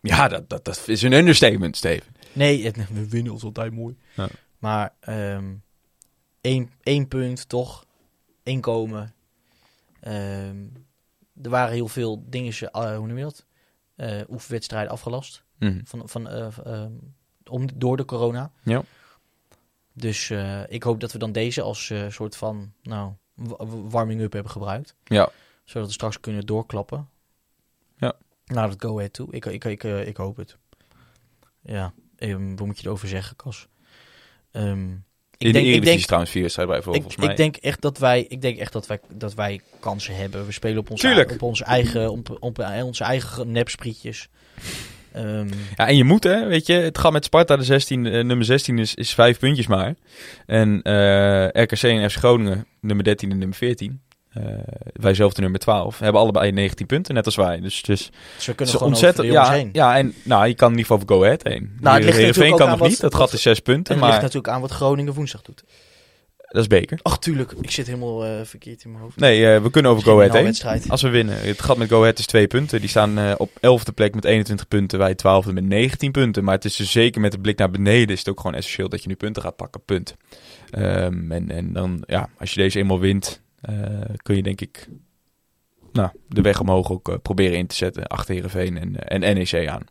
[0.02, 2.16] Ja, dat, dat, dat is een understatement, Steven.
[2.34, 3.98] Nee, het, we winnen is altijd mooi.
[4.16, 4.28] Ja.
[4.60, 5.46] Maar ehm
[6.42, 7.86] één, één punt toch,
[8.50, 9.14] inkomen.
[10.00, 10.66] Ehm,
[11.42, 13.46] er waren heel veel dingen, eh, hoe noem je dat?
[13.96, 15.44] Eh oefenwedstrijden afgelast.
[15.58, 15.80] Mhm.
[15.84, 16.86] Van, van, eh,
[17.50, 18.52] om, door de corona.
[18.64, 18.84] Ja.
[19.94, 20.30] Dus
[20.68, 24.96] ik hoop dat we dan deze als soort van nou, wa- wa- warming-up hebben gebruikt.
[25.04, 25.30] Ja.
[25.64, 27.10] Zodat we straks kunnen doorklappen.
[27.98, 28.14] Ja.
[28.46, 29.32] Naar het go-ahead toe.
[29.32, 30.58] Ik, ik, ik, ik hoop het.
[31.62, 33.68] Ja, ehm, wat moet je erover zeggen, Cas?
[34.52, 34.96] Ehm,
[35.40, 37.30] ik In de denk, ik denk, trouwens vier wedstrijden bij volgens mij.
[37.30, 40.46] ik denk echt dat wij, ik denk echt dat wij, dat wij kansen hebben.
[40.46, 41.32] We spelen op onze, Tuurlijk.
[41.32, 44.30] op onze eigen, op, op onze eigen nepsprietjes.
[45.12, 48.24] Ehm, Ja, en je moet hè, weet je, het gaat met Sparta de 16, eh,
[48.24, 49.96] nummer 16 is, is vijf puntjes maar.
[50.46, 54.02] En eh, RKC en FC Groningen, nummer 13 en nummer 14.
[54.40, 54.54] Eh,
[54.94, 57.60] wij zelf de nummer 12, hebben allebei 19 punten, net als wij.
[57.60, 59.28] Dus, dus dus we kunnen gewoon ontzettend.
[59.28, 59.70] over Ja, heen.
[59.74, 61.78] ja, en nou, je kan in ieder geval over Go Ahead heen.
[61.80, 63.96] Nou, het ligt Heerenveen natuurlijk ook kan nog wat- niet, dat gat is 6 punten,
[63.96, 65.64] En het ligt maar natuurlijk aan wat Groningen woensdag doet.
[66.50, 67.00] dat is beker.
[67.02, 67.52] Ach, tuurlijk.
[67.62, 69.16] Ik zit helemaal eh, verkeerd in mijn hoofd.
[69.20, 70.44] Nee, eh, we kunnen over Go Ahead heen.
[70.44, 70.90] wedstrijd.
[70.90, 71.40] Als we winnen.
[71.40, 72.80] Het gat met Go Ahead is twee punten.
[72.80, 75.00] Die staan eh, op 11e plek met 21 punten.
[75.00, 76.44] Wij 12e met 19 punten.
[76.44, 78.90] Maar het is dus zeker met de blik naar beneden is het ook gewoon essentieel
[78.90, 79.82] dat je nu punten gaat pakken.
[79.86, 80.16] Punt.
[80.72, 83.42] Ehm, en, en dan, ja, als je deze eenmaal wint,
[84.22, 84.88] kun je denk ik
[85.92, 88.08] nou, de weg omhoog ook eh, proberen in te zetten.
[88.08, 89.84] Achter Heerenveen en, eh, en NEC aan.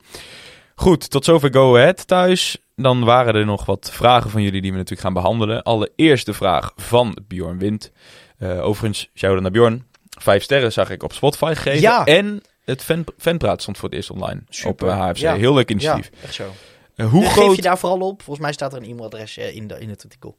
[0.74, 2.58] Goed, tot zover Go Ahead thuis.
[2.76, 5.62] Dan waren er nog wat vragen van jullie die we natuurlijk gaan behandelen.
[5.62, 7.92] Allereerst de vraag van Bjorn Wind.
[8.38, 9.86] Eh, overigens, shout-out naar Bjorn.
[10.18, 11.80] Vijf sterren zag ik op Spotify gegeven.
[11.80, 12.04] Ja.
[12.04, 14.70] En het fan, fanpraat stond voor het eerst online Super.
[14.70, 15.16] op eh, HFC.
[15.16, 15.34] Ja.
[15.34, 16.10] Heel leuk initiatief.
[16.12, 16.50] Ja, echt zo.
[16.94, 18.22] Eh, hoe, Geef je daar vooral op.
[18.22, 20.36] Volgens mij staat er een e-mailadres eh, in, de, in het artikel.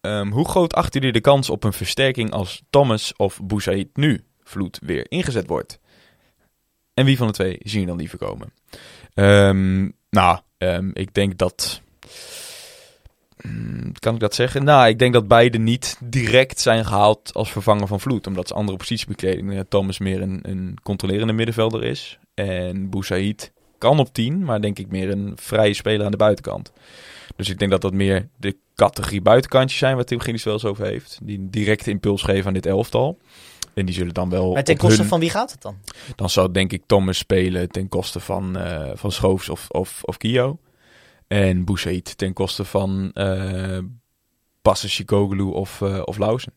[0.00, 4.24] Ehm, hoe groot achten jullie de kans op een versterking als Thomas of Boussaïd nu
[4.42, 5.78] vloed weer ingezet wordt?
[6.94, 8.52] En wie van de twee zien je dan liever komen?
[9.14, 11.80] Ehm, nou, ehm, ik denk dat...
[13.40, 14.64] Hmm, kan ik dat zeggen?
[14.64, 18.26] Nou, ik denk dat beide niet direct zijn gehaald als vervanger van Vloed.
[18.26, 19.56] Omdat ze andere posities bekleden.
[19.56, 22.18] Dat Thomas meer een, een controlerende middenvelder is.
[22.34, 26.72] En Boussaïd kan op 10, maar denk ik meer een vrije speler aan de buitenkant.
[27.40, 30.64] Dus ik denk dat dat meer de categorie buitenkantjes zijn waar Tim Gillis wel eens
[30.64, 31.18] over heeft.
[31.22, 33.18] Die een directe impuls geven aan dit elftal.
[33.74, 35.78] En die zullen dan wel Maar ten koste hun- van wie gaat het dan?
[36.16, 40.16] dan zou denk ik Thomas spelen ten koste van, eh van Schoofs of, of, of
[40.16, 40.58] Kio.
[41.26, 43.78] En Boussaïd ten koste van eh
[44.62, 46.52] Passe Chicoglu of, eh of Lausen.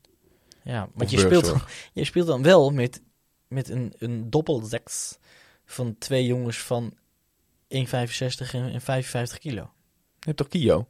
[0.64, 1.56] Ja, want je speelt,
[1.94, 3.02] je speelt dan wel met,
[3.48, 4.30] met een, een
[5.66, 6.98] van twee jongens van 1,65
[8.52, 9.72] en, en 55 kilo.
[10.24, 10.88] Je hebt toch Kio?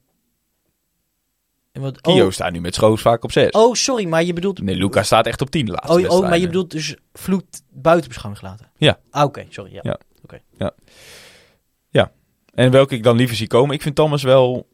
[1.72, 3.52] En wat, Kio oh, staat nu met Schoofs vaak op 6.
[3.52, 4.62] oh, sorry, maar je bedoelt...
[4.62, 7.64] Nee, Luca staat echt op 10 de laatste Oh, oh, maar je bedoelt dus vloed
[7.70, 8.72] buiten beschouwing gelaten?
[8.78, 9.00] Ja.
[9.10, 9.80] Ah, Oké, sorry.
[9.82, 10.00] Ja.
[10.58, 10.74] Ja.
[12.54, 13.76] En welke ik dan liever zie komen.
[13.76, 14.68] Ik vind Thomas wel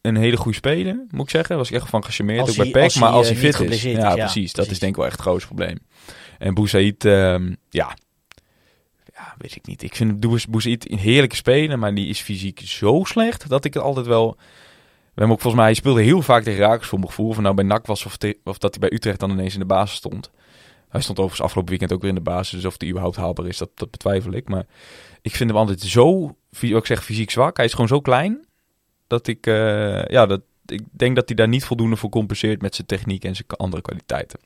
[0.00, 1.56] een hele goede speler, moet ik zeggen.
[1.56, 2.94] Was ik echt van gecharmeerd, ook bij PEC.
[2.94, 4.52] Maar als eh, hij niet fit is, ja, ja, precies.
[4.52, 4.72] Dat precies.
[4.72, 5.78] is denk ik wel echt het grootste probleem.
[6.38, 7.96] En Boussaïd, ehm, ja...
[9.20, 9.82] Ja, weet ik niet.
[9.82, 13.82] Ik vind Boussaïd een heerlijke speler, maar die is fysiek zo slecht dat ik het
[13.82, 14.36] altijd wel...
[15.00, 17.28] We hebben ook volgens mij, hij speelde heel vaak tegen Rakers voor mijn gevoel.
[17.28, 19.96] Of nou bij NAC was of, dat hij bij Utrecht dan ineens in de basis
[19.96, 20.30] stond.
[20.88, 22.50] Hij stond overigens afgelopen weekend ook weer in de basis.
[22.50, 24.48] Dus of hij überhaupt haalbaar is, dat, betwijfel ik.
[24.48, 24.66] Maar
[25.22, 27.56] ik vind hem altijd zo, ik zeg, fysiek zwak.
[27.56, 28.44] Hij is gewoon zo klein.
[29.06, 32.74] Dat ik, eh, ja, dat, ik denk dat hij daar niet voldoende voor compenseert met
[32.74, 34.40] zijn techniek en zijn andere kwaliteiten.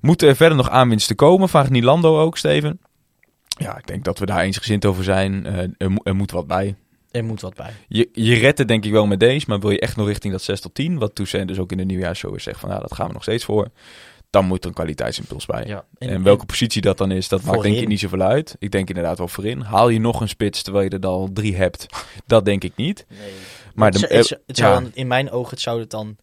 [0.00, 1.48] Moeten er verder nog aanwinsten komen?
[1.48, 2.80] Vraagt Nilando ook, Steven.
[3.58, 5.46] Ja, ik denk dat we daar eensgezind over zijn.
[5.46, 6.74] Eh, er, mo- er moet wat bij.
[7.10, 7.72] Er moet wat bij.
[7.88, 10.32] Je, je redt het denk ik wel met deze, maar wil je echt nog richting
[10.32, 12.78] dat 6 tot 10, wat Toussaint dus ook in de nieuwjaarsshow weer zegt van ja,
[12.78, 13.68] dat gaan we nog steeds voor,
[14.30, 15.64] dan moet er een kwaliteitsimpuls bij.
[15.66, 15.84] Ja.
[15.98, 18.56] En, welke positie dat dan is, dat maakt denk ik niet zoveel uit.
[18.58, 19.60] Ik denk inderdaad wel voorin.
[19.60, 21.86] Haal je nog een spits terwijl je er al drie hebt,
[22.26, 23.06] dat denk ik niet.
[23.08, 23.18] Nee.
[23.74, 24.80] Maar het, de- zou- het, zou- het zou ja.
[24.80, 26.16] dan, in mijn ogen, het zou het dan...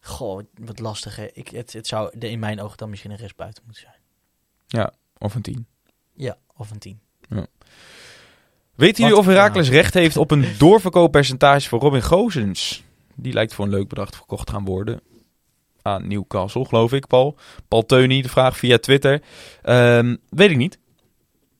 [0.00, 1.26] Goh, wat lastig hè.
[1.32, 3.82] Ik, het, het zou de- in mijn ogen dan misschien een rest buiten moeten
[4.68, 4.90] zijn.
[5.18, 5.66] Of een 10.
[6.60, 7.00] Ja, of een 10.
[8.74, 9.72] Weten jullie Wat- of Herakles ja.
[9.72, 12.82] recht heeft op een doorverkooppercentage voor Robin Gozens?
[13.14, 15.00] Die lijkt voor een leuk bedrag verkocht te gaan worden.
[15.82, 17.36] Aan Newcastle, geloof ik, Paul.
[17.68, 19.22] Paul Teuny, de vraag via Twitter.
[19.62, 20.78] Ehm, weet ik niet.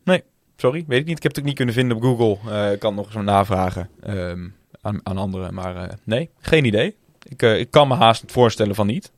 [0.05, 0.23] Nee,
[0.57, 1.17] sorry, weet ik niet.
[1.17, 2.51] Ik heb het ook niet kunnen vinden op Google.
[2.53, 4.49] Eh, ik kan het nog eens navragen ehm,
[4.81, 5.55] aan, aan anderen.
[5.55, 6.97] Maar eh, nee, geen idee.
[7.23, 9.13] Ik, eh, ik kan me haast voorstellen van niet.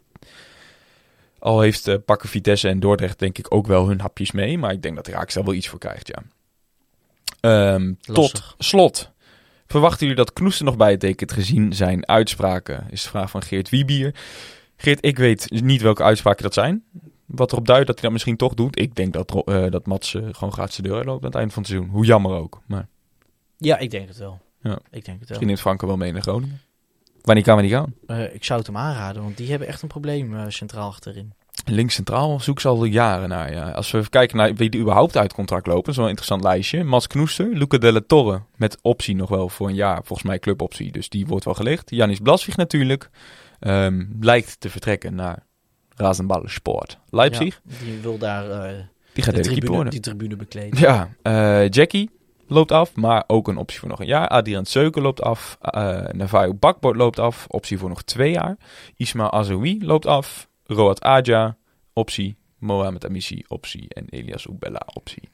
[1.42, 4.58] Al heeft eh, pakken Vitesse en Dordrecht denk ik ook wel hun hapjes mee.
[4.58, 6.22] Maar ik denk dat Herakles daar wel iets voor krijgt, ja.
[7.40, 9.10] Ehm, tot slot.
[9.66, 12.86] Verwachten jullie dat Knoester nog bijtekent gezien zijn uitspraken?
[12.90, 14.14] Is de vraag van Geert Wiebier.
[14.76, 16.84] Geert, ik weet niet welke uitspraken dat zijn.
[17.26, 18.78] Wat erop duidt dat hij dat misschien toch doet.
[18.78, 21.52] Ik denk dat, eh, dat Mats eh, gewoon gratis de deur uitloopt aan het eind
[21.52, 21.90] van het seizoen.
[21.90, 22.60] Hoe jammer ook.
[22.66, 22.88] Maar
[23.58, 24.40] Ja, ik denk het wel.
[24.60, 24.72] Ja.
[24.72, 25.18] Ik denk het wel.
[25.20, 26.60] misschien neemt Franke wel mee naar Groningen.
[27.22, 27.94] Wanneer kan we niet gaan?
[28.06, 31.32] Eh, ik zou het hem aanraden, want die hebben echt een probleem eh, centraal achterin.
[31.64, 33.52] Links centraal zoek ze al jaren naar.
[33.52, 33.70] Ja.
[33.70, 35.82] Als we kijken naar wie er überhaupt uit contract lopen.
[35.82, 36.84] Dat is wel een interessant lijstje.
[36.84, 38.42] Mats Knoester, Luca Della Torre.
[38.56, 40.00] Met optie nog wel voor een jaar.
[40.04, 40.92] Volgens mij cluboptie.
[40.92, 41.90] Dus die wordt wel gelicht.
[41.90, 43.10] Janis Blaswig natuurlijk.
[43.60, 45.46] Ehm, lijkt te vertrekken naar
[45.96, 46.98] Rasenballensport.
[47.10, 47.60] Leipzig.
[47.64, 48.78] Ja, die wil daar eh,
[49.12, 50.78] Die gaat de de tribune, die tribune bekleden.
[50.78, 51.08] Ja,
[51.68, 52.10] Jackie
[52.52, 54.28] loopt af, maar ook een optie voor nog een jaar.
[54.28, 55.56] Adrian Seuken loopt af.
[55.60, 58.56] eh Navajo Bakbord loopt af, optie voor nog twee jaar.
[58.96, 60.48] Ismail Azoui loopt af.
[60.64, 61.56] Roat Aja,
[61.92, 62.36] optie.
[62.58, 63.88] Mohamed Amissi, optie.
[63.88, 65.28] En Elias Ubella, optie.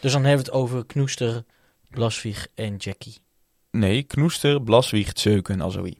[0.00, 1.44] Dus dan hebben we het over Knoester,
[1.90, 3.14] Blasvig en Jackie.
[3.70, 5.94] Nee, Knoester, Blaswieg, Seuken en Azoui.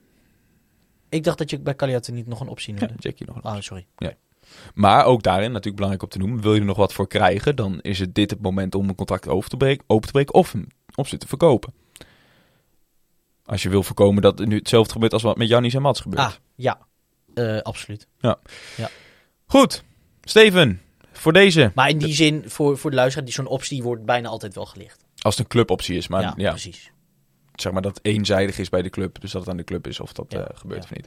[1.08, 2.94] Ik dacht dat je bij Kaliate niet nog een optie Ja, noemde.
[2.98, 3.86] Jackie nog een Ah, sorry.
[4.74, 7.56] Maar ook daarin, natuurlijk belangrijk om te noemen, wil je er nog wat voor krijgen,
[7.56, 10.34] dan is het dit het moment om een contract over te breken, open te breken
[10.34, 11.72] of hem optie te verkopen.
[13.44, 16.22] Als je wil voorkomen dat nu hetzelfde gebeurt als wat met Jannis en Mats gebeurt.
[16.22, 16.78] Ah, ja.
[17.34, 18.06] Eh, absoluut.
[19.46, 19.82] Goed,
[20.22, 20.80] Steven,
[21.12, 24.28] voor deze, Maar in die zin, voor, voor de luisteraar, die zo'n optie wordt bijna
[24.28, 25.04] altijd wel gelicht.
[25.18, 26.92] als het een cluboptie is, maar ja, ja, precies.
[27.54, 30.00] Zeg maar dat eenzijdig is bij de club, dus dat het aan de club is
[30.00, 30.88] of dat Ja, eh, gebeurt ja.
[30.90, 31.06] of niet.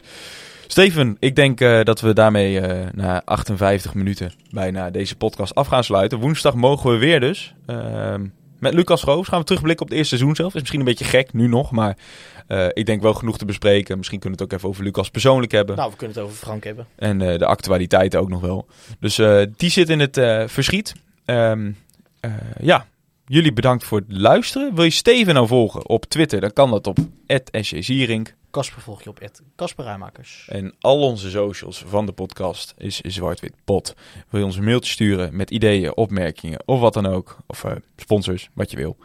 [0.67, 5.67] Steven, ik denk eh, dat we daarmee eh, na 58 minuten bijna deze podcast af
[5.67, 6.19] gaan sluiten.
[6.19, 7.53] Woensdag mogen we weer dus.
[7.65, 8.25] Ehm,
[8.59, 10.53] met Lucas Roos gaan we terugblikken op het eerste seizoen zelf.
[10.53, 11.97] Is misschien een beetje gek nu nog, maar
[12.73, 13.97] ik denk wel genoeg te bespreken.
[13.97, 15.75] Misschien kunnen we het ook even over Lucas persoonlijk hebben.
[15.75, 16.87] Nou, we kunnen het over Frank hebben.
[16.95, 18.67] En de actualiteiten ook nog wel.
[18.99, 19.15] Dus
[19.57, 20.19] die zit in het
[20.51, 20.95] verschiet.
[21.25, 21.71] Ehm,
[22.25, 22.31] eh,
[22.61, 22.85] ja,
[23.25, 24.75] jullie bedankt voor het luisteren.
[24.75, 26.39] Wil je Steven nou volgen op Twitter?
[26.41, 26.97] Dan kan dat op
[27.61, 28.35] @sjzierink.
[28.51, 29.29] Kasper volg je op.
[29.55, 30.45] Kasper Rijmakers.
[30.49, 33.93] En al onze socials van de podcast is Zwartwit Pot.
[34.29, 37.37] Wil je ons een mailtje sturen met ideeën, opmerkingen of wat dan ook.
[37.47, 38.97] Of eh, sponsors, wat je wil.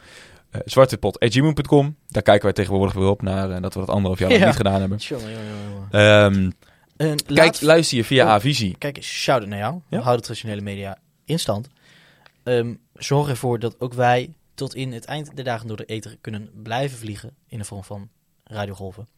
[0.54, 1.96] Uh, zwartwitpot.gmail.com.
[2.08, 4.46] Daar kijken wij tegenwoordig weer op naar eh, dat we dat anderhalf jaar Ja.
[4.46, 4.98] niet gedaan hebben.
[4.98, 5.88] Jongen, jongen, jongen.
[5.90, 6.50] Ehm,
[6.96, 8.30] kijk, laat- luister je via Oh.
[8.30, 8.74] Avisie.
[8.78, 9.80] Kijk eens, shout-out naar jou.
[9.88, 10.00] Ja?
[10.00, 11.68] Hou de traditionele media in stand.
[12.42, 16.16] Ehm, zorg ervoor dat ook wij tot in het eind der dagen door de ether
[16.20, 18.08] kunnen blijven vliegen in de vorm van
[18.44, 19.08] radiogolven.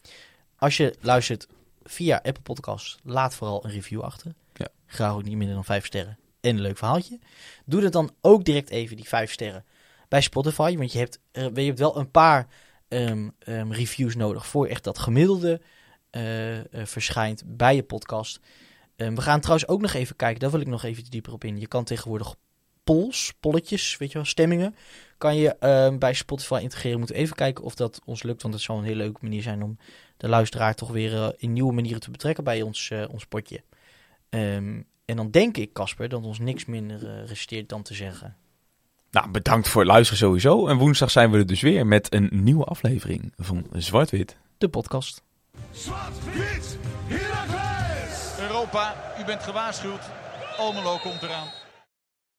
[0.56, 1.48] Als je luistert
[1.82, 4.34] via Apple Podcasts, laat vooral een review achter.
[4.54, 4.68] Ja.
[4.86, 7.18] Graag ook niet minder dan vijf sterren en een leuk verhaaltje.
[7.64, 9.64] Doe dat dan ook direct even, die vijf sterren,
[10.08, 10.76] bij Spotify.
[10.76, 12.46] Want je hebt, eh, je hebt wel een paar
[12.88, 15.60] ehm, ehm, reviews nodig voor echt dat gemiddelde
[16.10, 18.40] eh, eh, verschijnt bij je podcast.
[18.96, 21.44] Ehm, we gaan trouwens ook nog even kijken, daar wil ik nog even dieper op
[21.44, 21.60] in.
[21.60, 22.34] Je kan tegenwoordig
[22.92, 24.74] polls, polletjes, weet je wel, stemmingen,
[25.18, 26.92] kan je ehm, bij Spotify integreren.
[26.92, 29.42] We moeten even kijken of dat ons lukt, want het zou een hele leuke manier
[29.42, 29.78] zijn om
[30.16, 33.62] de luisteraar toch weer eh, in nieuwe manieren te betrekken bij ons, eh, ons potje.
[34.28, 38.36] Ehm, en dan denk ik, Casper, dat ons niks minder eh, resteert dan te zeggen.
[39.10, 40.66] Nou, bedankt voor het luisteren sowieso.
[40.66, 44.36] En woensdag zijn we er dus weer met een nieuwe aflevering van Zwart-Wit.
[44.58, 45.22] De podcast.
[45.70, 46.78] Zwart-wit!
[48.38, 50.02] Europa, u bent gewaarschuwd.
[50.56, 51.61] Almelo komt eraan.